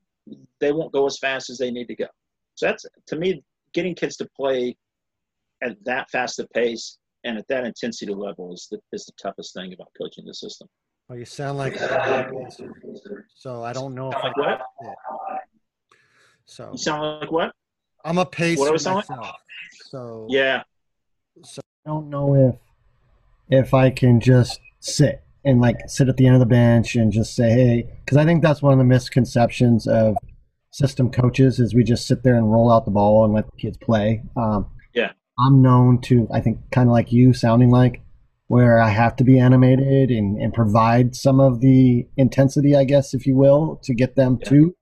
[0.60, 2.06] they won't go as fast as they need to go.
[2.54, 3.42] So that's to me,
[3.72, 4.76] getting kids to play
[5.62, 9.54] at that fast a pace and at that intensity level is the is the toughest
[9.54, 10.68] thing about coaching the system.
[11.10, 11.76] Well, you sound like
[13.34, 14.60] so I don't know if I what?
[16.44, 17.52] So you sound like what?
[18.04, 19.10] I'm a pacer what myself.
[19.10, 19.34] Like?
[19.86, 20.62] So yeah.
[21.42, 22.54] So I don't know if
[23.48, 27.10] if I can just sit and like sit at the end of the bench and
[27.10, 30.16] just say hey because I think that's one of the misconceptions of
[30.70, 33.56] system coaches is we just sit there and roll out the ball and let the
[33.56, 34.22] kids play.
[34.36, 35.10] Um, yeah.
[35.40, 38.00] I'm known to, I think, kind of like you sounding like,
[38.50, 43.14] where I have to be animated and, and provide some of the intensity, I guess,
[43.14, 44.48] if you will, to get them yeah.
[44.48, 44.76] to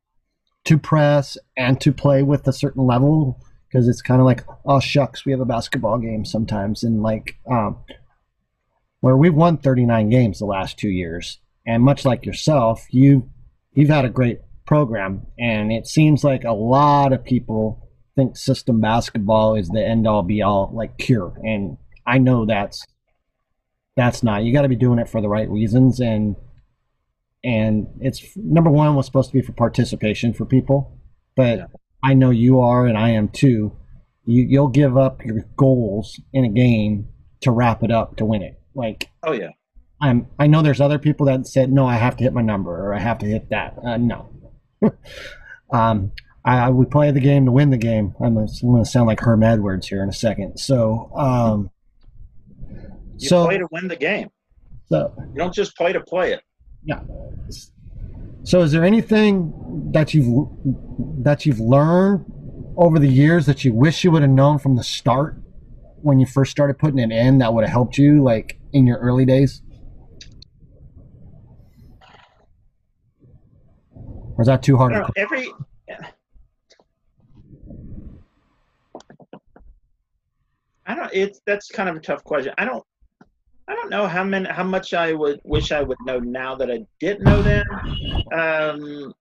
[0.65, 3.45] to press and to play with a certain level.
[3.69, 6.83] Because it's kind of like oh shucks we have a basketball game sometimes.
[6.83, 7.77] And like um,
[9.01, 11.39] where we've won 39 games the last two years.
[11.67, 13.29] And much like yourself you
[13.75, 15.27] you've had a great program.
[15.39, 20.23] And it seems like a lot of people think system basketball is the end all
[20.23, 21.39] be all like cure.
[21.45, 22.87] And i know that's
[23.99, 26.37] that's not you got to be doing it for the right reasons and
[27.43, 30.97] and it's number one was supposed to be for participation for people
[31.35, 31.67] but yeah.
[32.05, 33.77] i know you are and i am too
[34.25, 37.09] you, you'll give up your goals in a game
[37.41, 39.51] to wrap it up to win it like oh yeah
[40.01, 42.71] i'm i know there's other people that said no i have to hit my number
[42.71, 44.31] or i have to hit that uh, no
[45.73, 46.13] um
[46.45, 48.15] I, we play the game to win the game.
[48.25, 50.59] I'm, going to sound like Herm Edwards here in a second.
[50.59, 51.71] So, um,
[53.19, 54.31] you so, play to win the game.
[54.87, 56.43] So you don't just play to play it.
[56.85, 57.03] Yeah.
[58.45, 59.53] So, is there anything
[59.93, 60.49] that you've
[61.23, 62.25] that you've learned
[62.77, 65.37] over the years that you wish you would have known from the start
[66.01, 68.99] when you first started putting it in that would have helped you, like in your
[68.99, 69.63] early days?
[73.93, 74.93] Or is that too hard?
[74.93, 75.53] to every
[80.89, 81.11] I don't.
[81.13, 82.55] It's that's kind of a tough question.
[82.57, 82.83] I don't.
[83.69, 86.71] I don't know how many, how much I would wish I would know now that
[86.71, 87.65] I didn't know then,
[88.33, 89.15] um,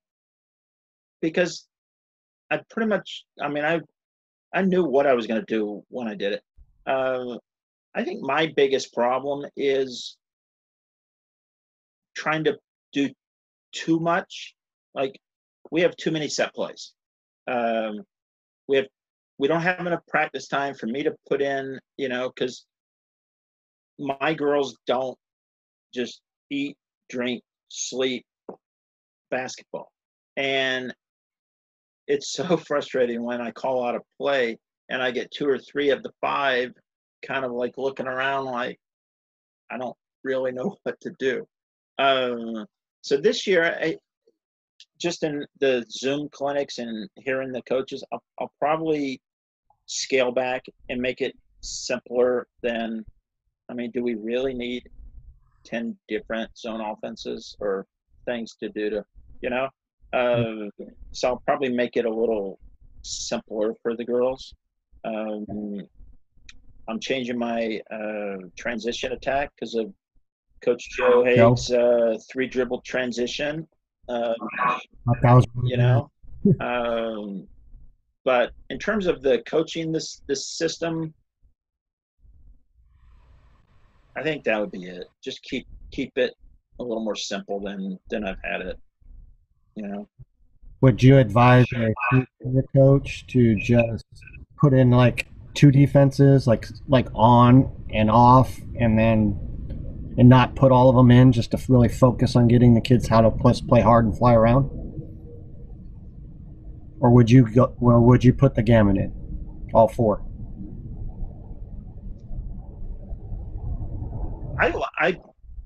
[1.22, 1.68] because
[2.52, 3.26] I pretty much.
[3.42, 3.82] I mean, I
[4.54, 6.44] I knew what I was going to do when I did it.
[6.86, 7.38] Uh,
[7.96, 10.18] I think my biggest problem is
[12.16, 12.58] trying to
[12.94, 13.10] do
[13.74, 14.56] too much.
[14.96, 15.20] Like
[15.72, 16.94] we have too many set plays.
[17.48, 18.02] Um,
[18.70, 18.88] we have
[19.40, 22.67] we don't have enough practice time for me to put in, you know, because
[24.00, 25.18] my girls don't
[25.94, 26.78] just eat,
[27.10, 28.26] drink, sleep
[29.32, 29.92] basketball.
[30.36, 30.94] And
[32.08, 34.58] it's so frustrating when I call out a play
[34.90, 36.72] and I get two or three of the five
[37.26, 38.80] kind of like looking around like
[39.70, 41.46] I don't really know what to do.
[42.00, 42.66] Um,
[43.02, 43.98] so this year, I,
[45.00, 49.22] just in the Zoom clinics and hearing the coaches, I'll, I'll probably
[49.86, 53.06] scale back and make it simpler than
[53.70, 54.90] I mean, do we really need
[55.66, 57.86] 10 different zone offenses or
[58.26, 59.06] things to do to,
[59.42, 59.70] you know?
[60.14, 60.70] Uh,
[61.12, 62.60] so I'll probably make it a little
[63.02, 64.54] simpler for the girls.
[65.04, 65.82] Um,
[66.88, 69.94] I'm changing my uh, transition attack because of
[70.62, 73.68] Coach Joe Haig's uh, three dribble transition.
[74.10, 74.36] Um,
[75.64, 76.10] you know,
[76.62, 77.48] um,
[78.24, 81.14] but in terms of the coaching this this system,
[84.18, 85.06] I think that would be it.
[85.24, 86.34] Just keep keep it
[86.80, 88.80] a little more simple than than I've had it.
[89.76, 90.10] You know.
[90.82, 92.24] Would you advise a
[92.76, 94.06] coach to just
[94.60, 99.40] put in like two defenses, like like on and off, and then
[100.18, 103.08] and not put all of them in, just to really focus on getting the kids
[103.08, 104.70] how to play hard and fly around?
[107.00, 109.14] Or would you go, or would you put the gamut in,
[109.76, 110.27] all four?
[114.60, 115.18] I, I,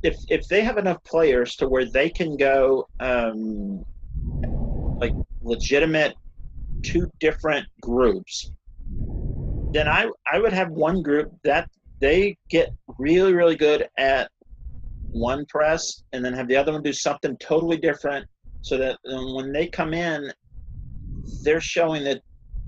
[0.04, 3.84] if if they have enough players to where they can go, um,
[5.00, 6.16] like legitimate
[6.84, 8.52] two different groups,
[9.72, 11.70] then I I would have one group that
[12.00, 14.30] they get really really good at
[15.12, 18.26] one press, and then have the other one do something totally different,
[18.62, 20.32] so that when they come in,
[21.44, 22.22] they're showing that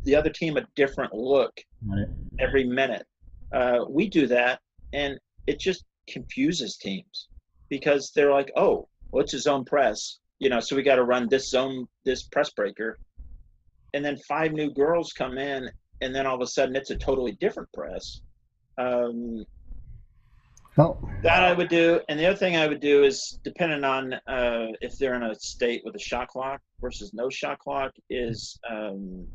[0.04, 1.54] the other team a different look
[1.88, 2.08] right.
[2.40, 3.06] every minute.
[3.54, 4.60] Uh, we do that,
[4.92, 5.18] and
[5.48, 7.28] it just confuses teams
[7.70, 10.20] because they're like, oh, what's a zone press?
[10.40, 12.98] You know, so we got to run this zone, this press breaker.
[13.94, 15.70] And then five new girls come in,
[16.02, 18.22] and then all of a sudden it's a totally different press.
[18.78, 19.46] Um,
[20.78, 20.98] oh.
[21.22, 22.02] That I would do.
[22.10, 25.36] And the other thing I would do is, depending on uh, if they're in a
[25.36, 29.28] state with a shot clock versus no shot clock, is um,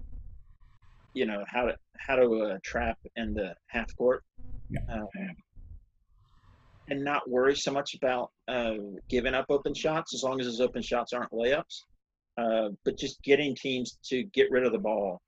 [1.15, 4.23] you know how to how to uh, trap in the half court.
[4.71, 4.81] Yeah.
[4.93, 5.09] Um,
[6.91, 8.75] and not worry so much about uh,
[9.09, 11.83] giving up open shots as long as those open shots aren't layups.
[12.37, 15.21] Uh, but just getting teams to get rid of the ball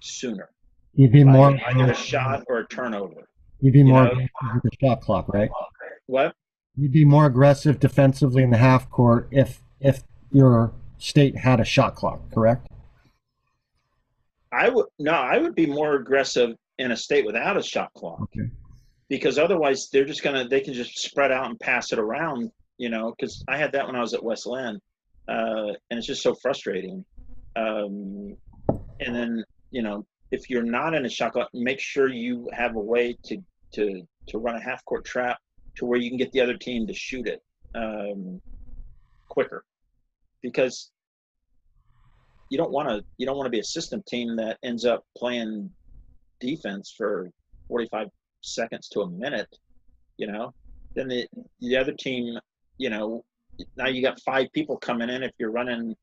[0.00, 0.50] sooner.
[0.94, 3.28] You'd be more either a shot or a turnover.
[3.60, 5.50] You'd be you more with the shot clock, right?
[6.06, 6.34] What?
[6.76, 11.64] You'd be more aggressive defensively in the half court if if your state had a
[11.64, 12.66] shot clock, correct?
[14.50, 18.22] I would no, I would be more aggressive in a state without a shot clock.
[18.22, 18.50] Okay
[19.08, 22.88] because otherwise they're just gonna they can just spread out and pass it around you
[22.88, 24.78] know because i had that when i was at west linn
[25.28, 27.04] uh, and it's just so frustrating.
[27.56, 28.36] Um,
[29.00, 32.76] and then you know if you're not in a shot clock make sure you have
[32.76, 33.38] a way to
[33.74, 35.38] to to run a half court trap
[35.76, 37.42] to where you can get the other team to shoot it
[37.74, 38.40] um,
[39.28, 39.64] quicker.
[40.42, 40.90] Because
[42.50, 45.04] you don't want to you don't want to be a system team that ends up
[45.16, 45.70] playing
[46.40, 47.30] defense for
[47.68, 48.08] 45
[48.46, 49.54] seconds to a minute,
[50.16, 50.54] you know,
[50.94, 51.26] then the
[51.60, 52.38] the other team,
[52.78, 53.24] you know,
[53.76, 55.94] now you got five people coming in if you're running,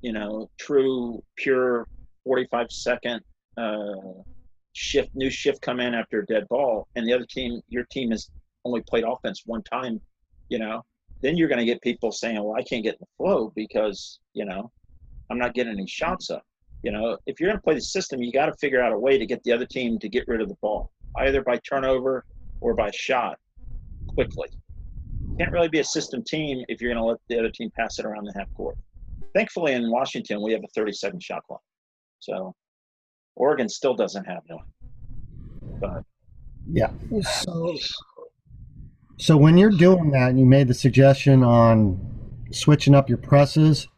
[0.00, 1.86] you know, true pure
[2.24, 3.20] 45 second
[3.56, 4.22] uh,
[4.72, 8.10] shift, new shift come in after a dead ball, and the other team, your team
[8.10, 8.30] has
[8.64, 10.00] only played offense one time,
[10.48, 10.82] you know,
[11.20, 14.18] then you're going to get people saying, well, I can't get in the flow because,
[14.34, 14.70] you know,
[15.30, 16.44] I'm not getting any shots up.
[16.82, 18.98] You know, if you're going to play the system, you got to figure out a
[18.98, 22.24] way to get the other team to get rid of the ball either by turnover
[22.60, 23.38] or by shot
[24.08, 24.48] quickly.
[25.38, 27.98] Can't really be a system team if you're going to let the other team pass
[27.98, 28.76] it around the half court.
[29.34, 31.62] Thankfully, in Washington, we have a 37 shot clock.
[32.20, 32.54] So
[33.34, 34.64] Oregon still doesn't have one.
[35.80, 36.04] But
[36.70, 36.90] yeah.
[37.22, 37.76] So,
[39.18, 41.98] so when you're doing that, and you made the suggestion on
[42.50, 43.88] switching up your presses,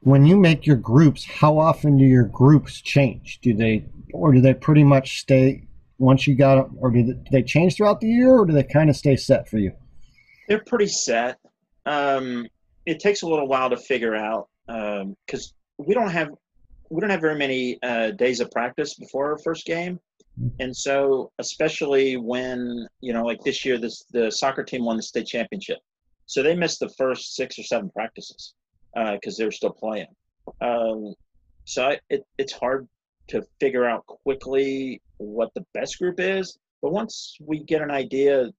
[0.00, 3.40] when you make your groups, how often do your groups change?
[3.40, 5.63] Do they, or do they pretty much stay
[5.98, 8.52] once you got them, or do they, do they change throughout the year, or do
[8.52, 9.72] they kind of stay set for you?
[10.48, 11.38] They're pretty set.
[11.86, 12.46] Um,
[12.86, 16.30] it takes a little while to figure out because um, we don't have
[16.90, 19.98] we don't have very many uh, days of practice before our first game,
[20.40, 20.48] mm-hmm.
[20.60, 25.02] and so especially when you know like this year, this the soccer team won the
[25.02, 25.78] state championship,
[26.26, 28.54] so they missed the first six or seven practices
[28.94, 30.06] because uh, they were still playing.
[30.60, 31.14] Um,
[31.64, 32.86] so I, it, it's hard
[33.28, 36.58] to figure out quickly what the best group is.
[36.82, 38.50] But once we get an idea,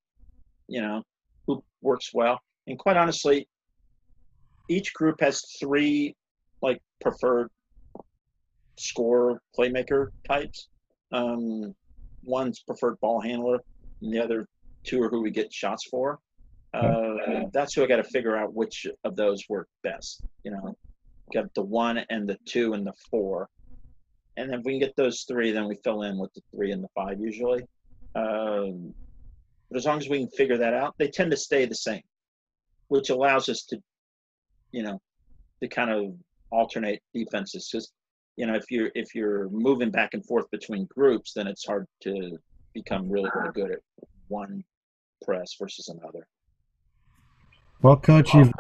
[0.68, 1.04] you know,
[1.48, 3.48] who works well, and quite honestly,
[4.70, 6.16] each group has three
[6.62, 7.50] like preferred
[8.78, 10.70] score playmaker types.
[11.12, 11.76] Um,
[12.24, 13.60] one's preferred ball handler,
[14.02, 14.48] and the other
[14.84, 16.20] two are who we get shots for.
[16.74, 20.26] Uh, that's who I got to figure out which of those work best.
[20.44, 20.76] You know,
[21.34, 23.50] got the one and the two and the four
[24.38, 26.72] and then if we can get those three, then we fill in with the three
[26.72, 27.64] and the five usually.
[28.16, 28.94] Um,
[29.70, 32.02] but as long as we can figure that out, they tend to stay the same,
[32.88, 33.82] which allows us to,
[34.72, 35.02] you know,
[35.62, 36.14] to kind of
[36.52, 37.70] alternate defenses.
[37.72, 37.92] Because
[38.36, 41.88] you know, if you're if you're moving back and forth between groups, then it's hard
[42.04, 42.38] to
[42.74, 43.80] become really really good at
[44.28, 44.64] one
[45.24, 46.28] press versus another.
[47.82, 48.52] Well, coach, you've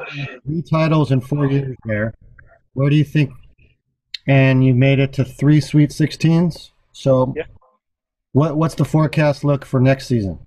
[0.45, 2.13] three titles in four years there.
[2.73, 3.31] Where do you think
[4.27, 6.71] and you made it to three Sweet 16s.
[6.91, 7.43] So, yeah.
[8.31, 10.39] what what's the forecast look for next season?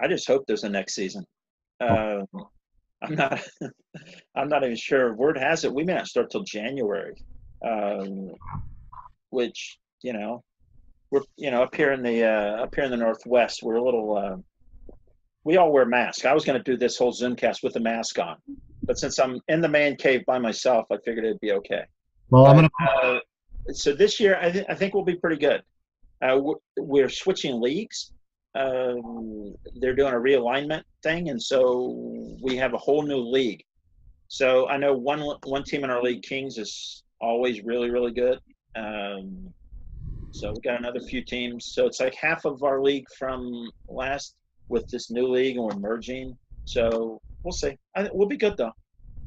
[0.00, 1.24] I just hope there's a next season.
[1.80, 2.22] Uh,
[3.02, 3.40] I'm not.
[4.34, 5.14] I'm not even sure.
[5.14, 7.14] Word has it we may not start till January,
[7.66, 8.30] um,
[9.30, 10.42] which you know,
[11.10, 13.84] we're you know up here in the uh, up here in the Northwest, we're a
[13.84, 14.16] little.
[14.16, 14.36] Uh,
[15.46, 16.24] we all wear masks.
[16.24, 18.36] I was going to do this whole Zoomcast with a mask on,
[18.82, 21.84] but since I'm in the man cave by myself, I figured it'd be okay.
[22.30, 22.84] Well, but, I'm going to.
[22.84, 23.20] Uh,
[23.72, 25.62] so this year, I, th- I think we'll be pretty good.
[26.20, 26.40] Uh,
[26.76, 28.10] we're switching leagues.
[28.56, 33.62] Um, they're doing a realignment thing, and so we have a whole new league.
[34.26, 38.40] So I know one one team in our league, Kings, is always really really good.
[38.74, 39.54] Um,
[40.32, 41.66] so we've got another few teams.
[41.66, 44.34] So it's like half of our league from last
[44.68, 46.36] with this new league, and we're merging.
[46.64, 47.76] So we'll see.
[47.94, 48.72] I, we'll be good though.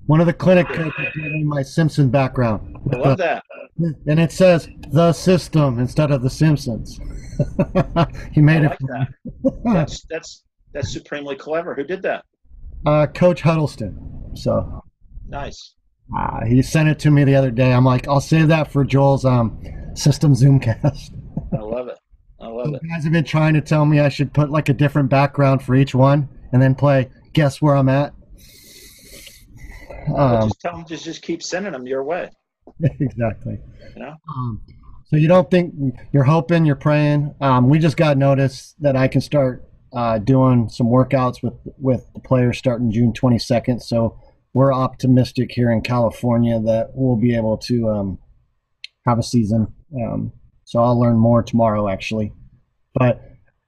[0.06, 2.78] One of the clinic coaches gave me my Simpson background.
[2.92, 3.44] I love that.
[3.78, 7.00] And it says the system instead of the Simpsons.
[8.32, 8.70] he made I it.
[8.70, 9.08] Like that.
[9.64, 11.76] that's that's that's supremely clever.
[11.76, 12.26] Who did that?
[12.86, 14.32] Uh, Coach Huddleston.
[14.36, 14.84] So
[15.28, 15.76] nice.
[16.16, 17.72] Uh, he sent it to me the other day.
[17.72, 19.62] I'm like, I'll save that for Joel's um,
[19.94, 21.12] system Zoomcast.
[21.54, 21.99] I love it.
[22.60, 22.82] I love it.
[22.84, 25.64] You guys have been trying to tell me I should put like a different background
[25.64, 28.14] for each one and then play guess where I'm at.
[30.16, 32.30] Um, just tell them just just keep sending them your way.
[33.00, 33.60] exactly.
[33.96, 34.16] You know.
[34.36, 34.62] Um,
[35.06, 35.74] so you don't think
[36.12, 37.34] you're hoping, you're praying.
[37.42, 42.06] Um, we just got notice that I can start uh, doing some workouts with with
[42.14, 43.82] the players starting June 22nd.
[43.82, 44.20] So
[44.54, 48.20] we're optimistic here in California that we'll be able to um,
[49.06, 49.74] have a season.
[49.96, 50.32] Um,
[50.66, 52.34] so I'll learn more tomorrow, actually.
[53.00, 53.24] But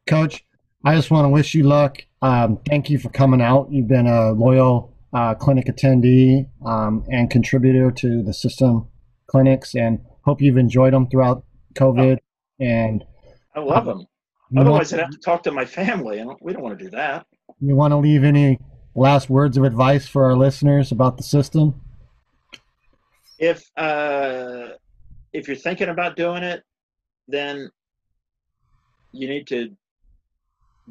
[0.08, 0.44] coach,
[0.84, 2.00] I just want to wish you luck.
[2.22, 3.72] Um, thank you for coming out.
[3.72, 8.88] You've been a loyal uh, clinic attendee um, and contributor to the system
[9.28, 12.18] clinics, and hope you've enjoyed them throughout COVID.
[12.60, 13.06] And
[13.56, 14.06] I love them.
[14.56, 17.26] Otherwise, I'd have to talk to my family, and we don't want to do that.
[17.62, 18.60] You want to leave any
[18.96, 21.80] last words of advice for our listeners about the system?
[23.40, 24.72] If uh,
[25.32, 26.64] if you're thinking about doing it,
[27.30, 27.70] then
[29.12, 29.76] you need to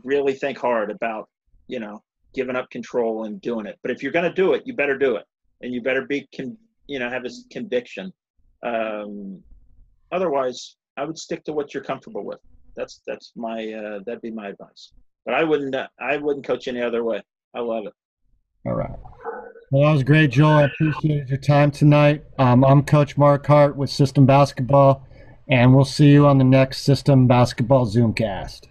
[0.02, 1.28] really think hard about
[1.66, 2.02] you know
[2.34, 3.78] giving up control and doing it.
[3.82, 5.24] But if you're going to do it, you better do it,
[5.62, 8.12] and you better be con- you know have this conviction.
[8.62, 9.42] Um,
[10.12, 12.38] otherwise, I would stick to what you're comfortable with.
[12.76, 14.92] That's that's my uh, that'd be my advice.
[15.24, 17.22] But I wouldn't uh, I wouldn't coach any other way.
[17.54, 17.92] I love it.
[18.66, 18.90] All right.
[19.70, 20.50] Well, that was great, Joel.
[20.50, 22.24] I appreciated your time tonight.
[22.38, 25.06] Um, I'm Coach Mark Hart with System Basketball,
[25.50, 28.69] and we'll see you on the next System Basketball Zoomcast.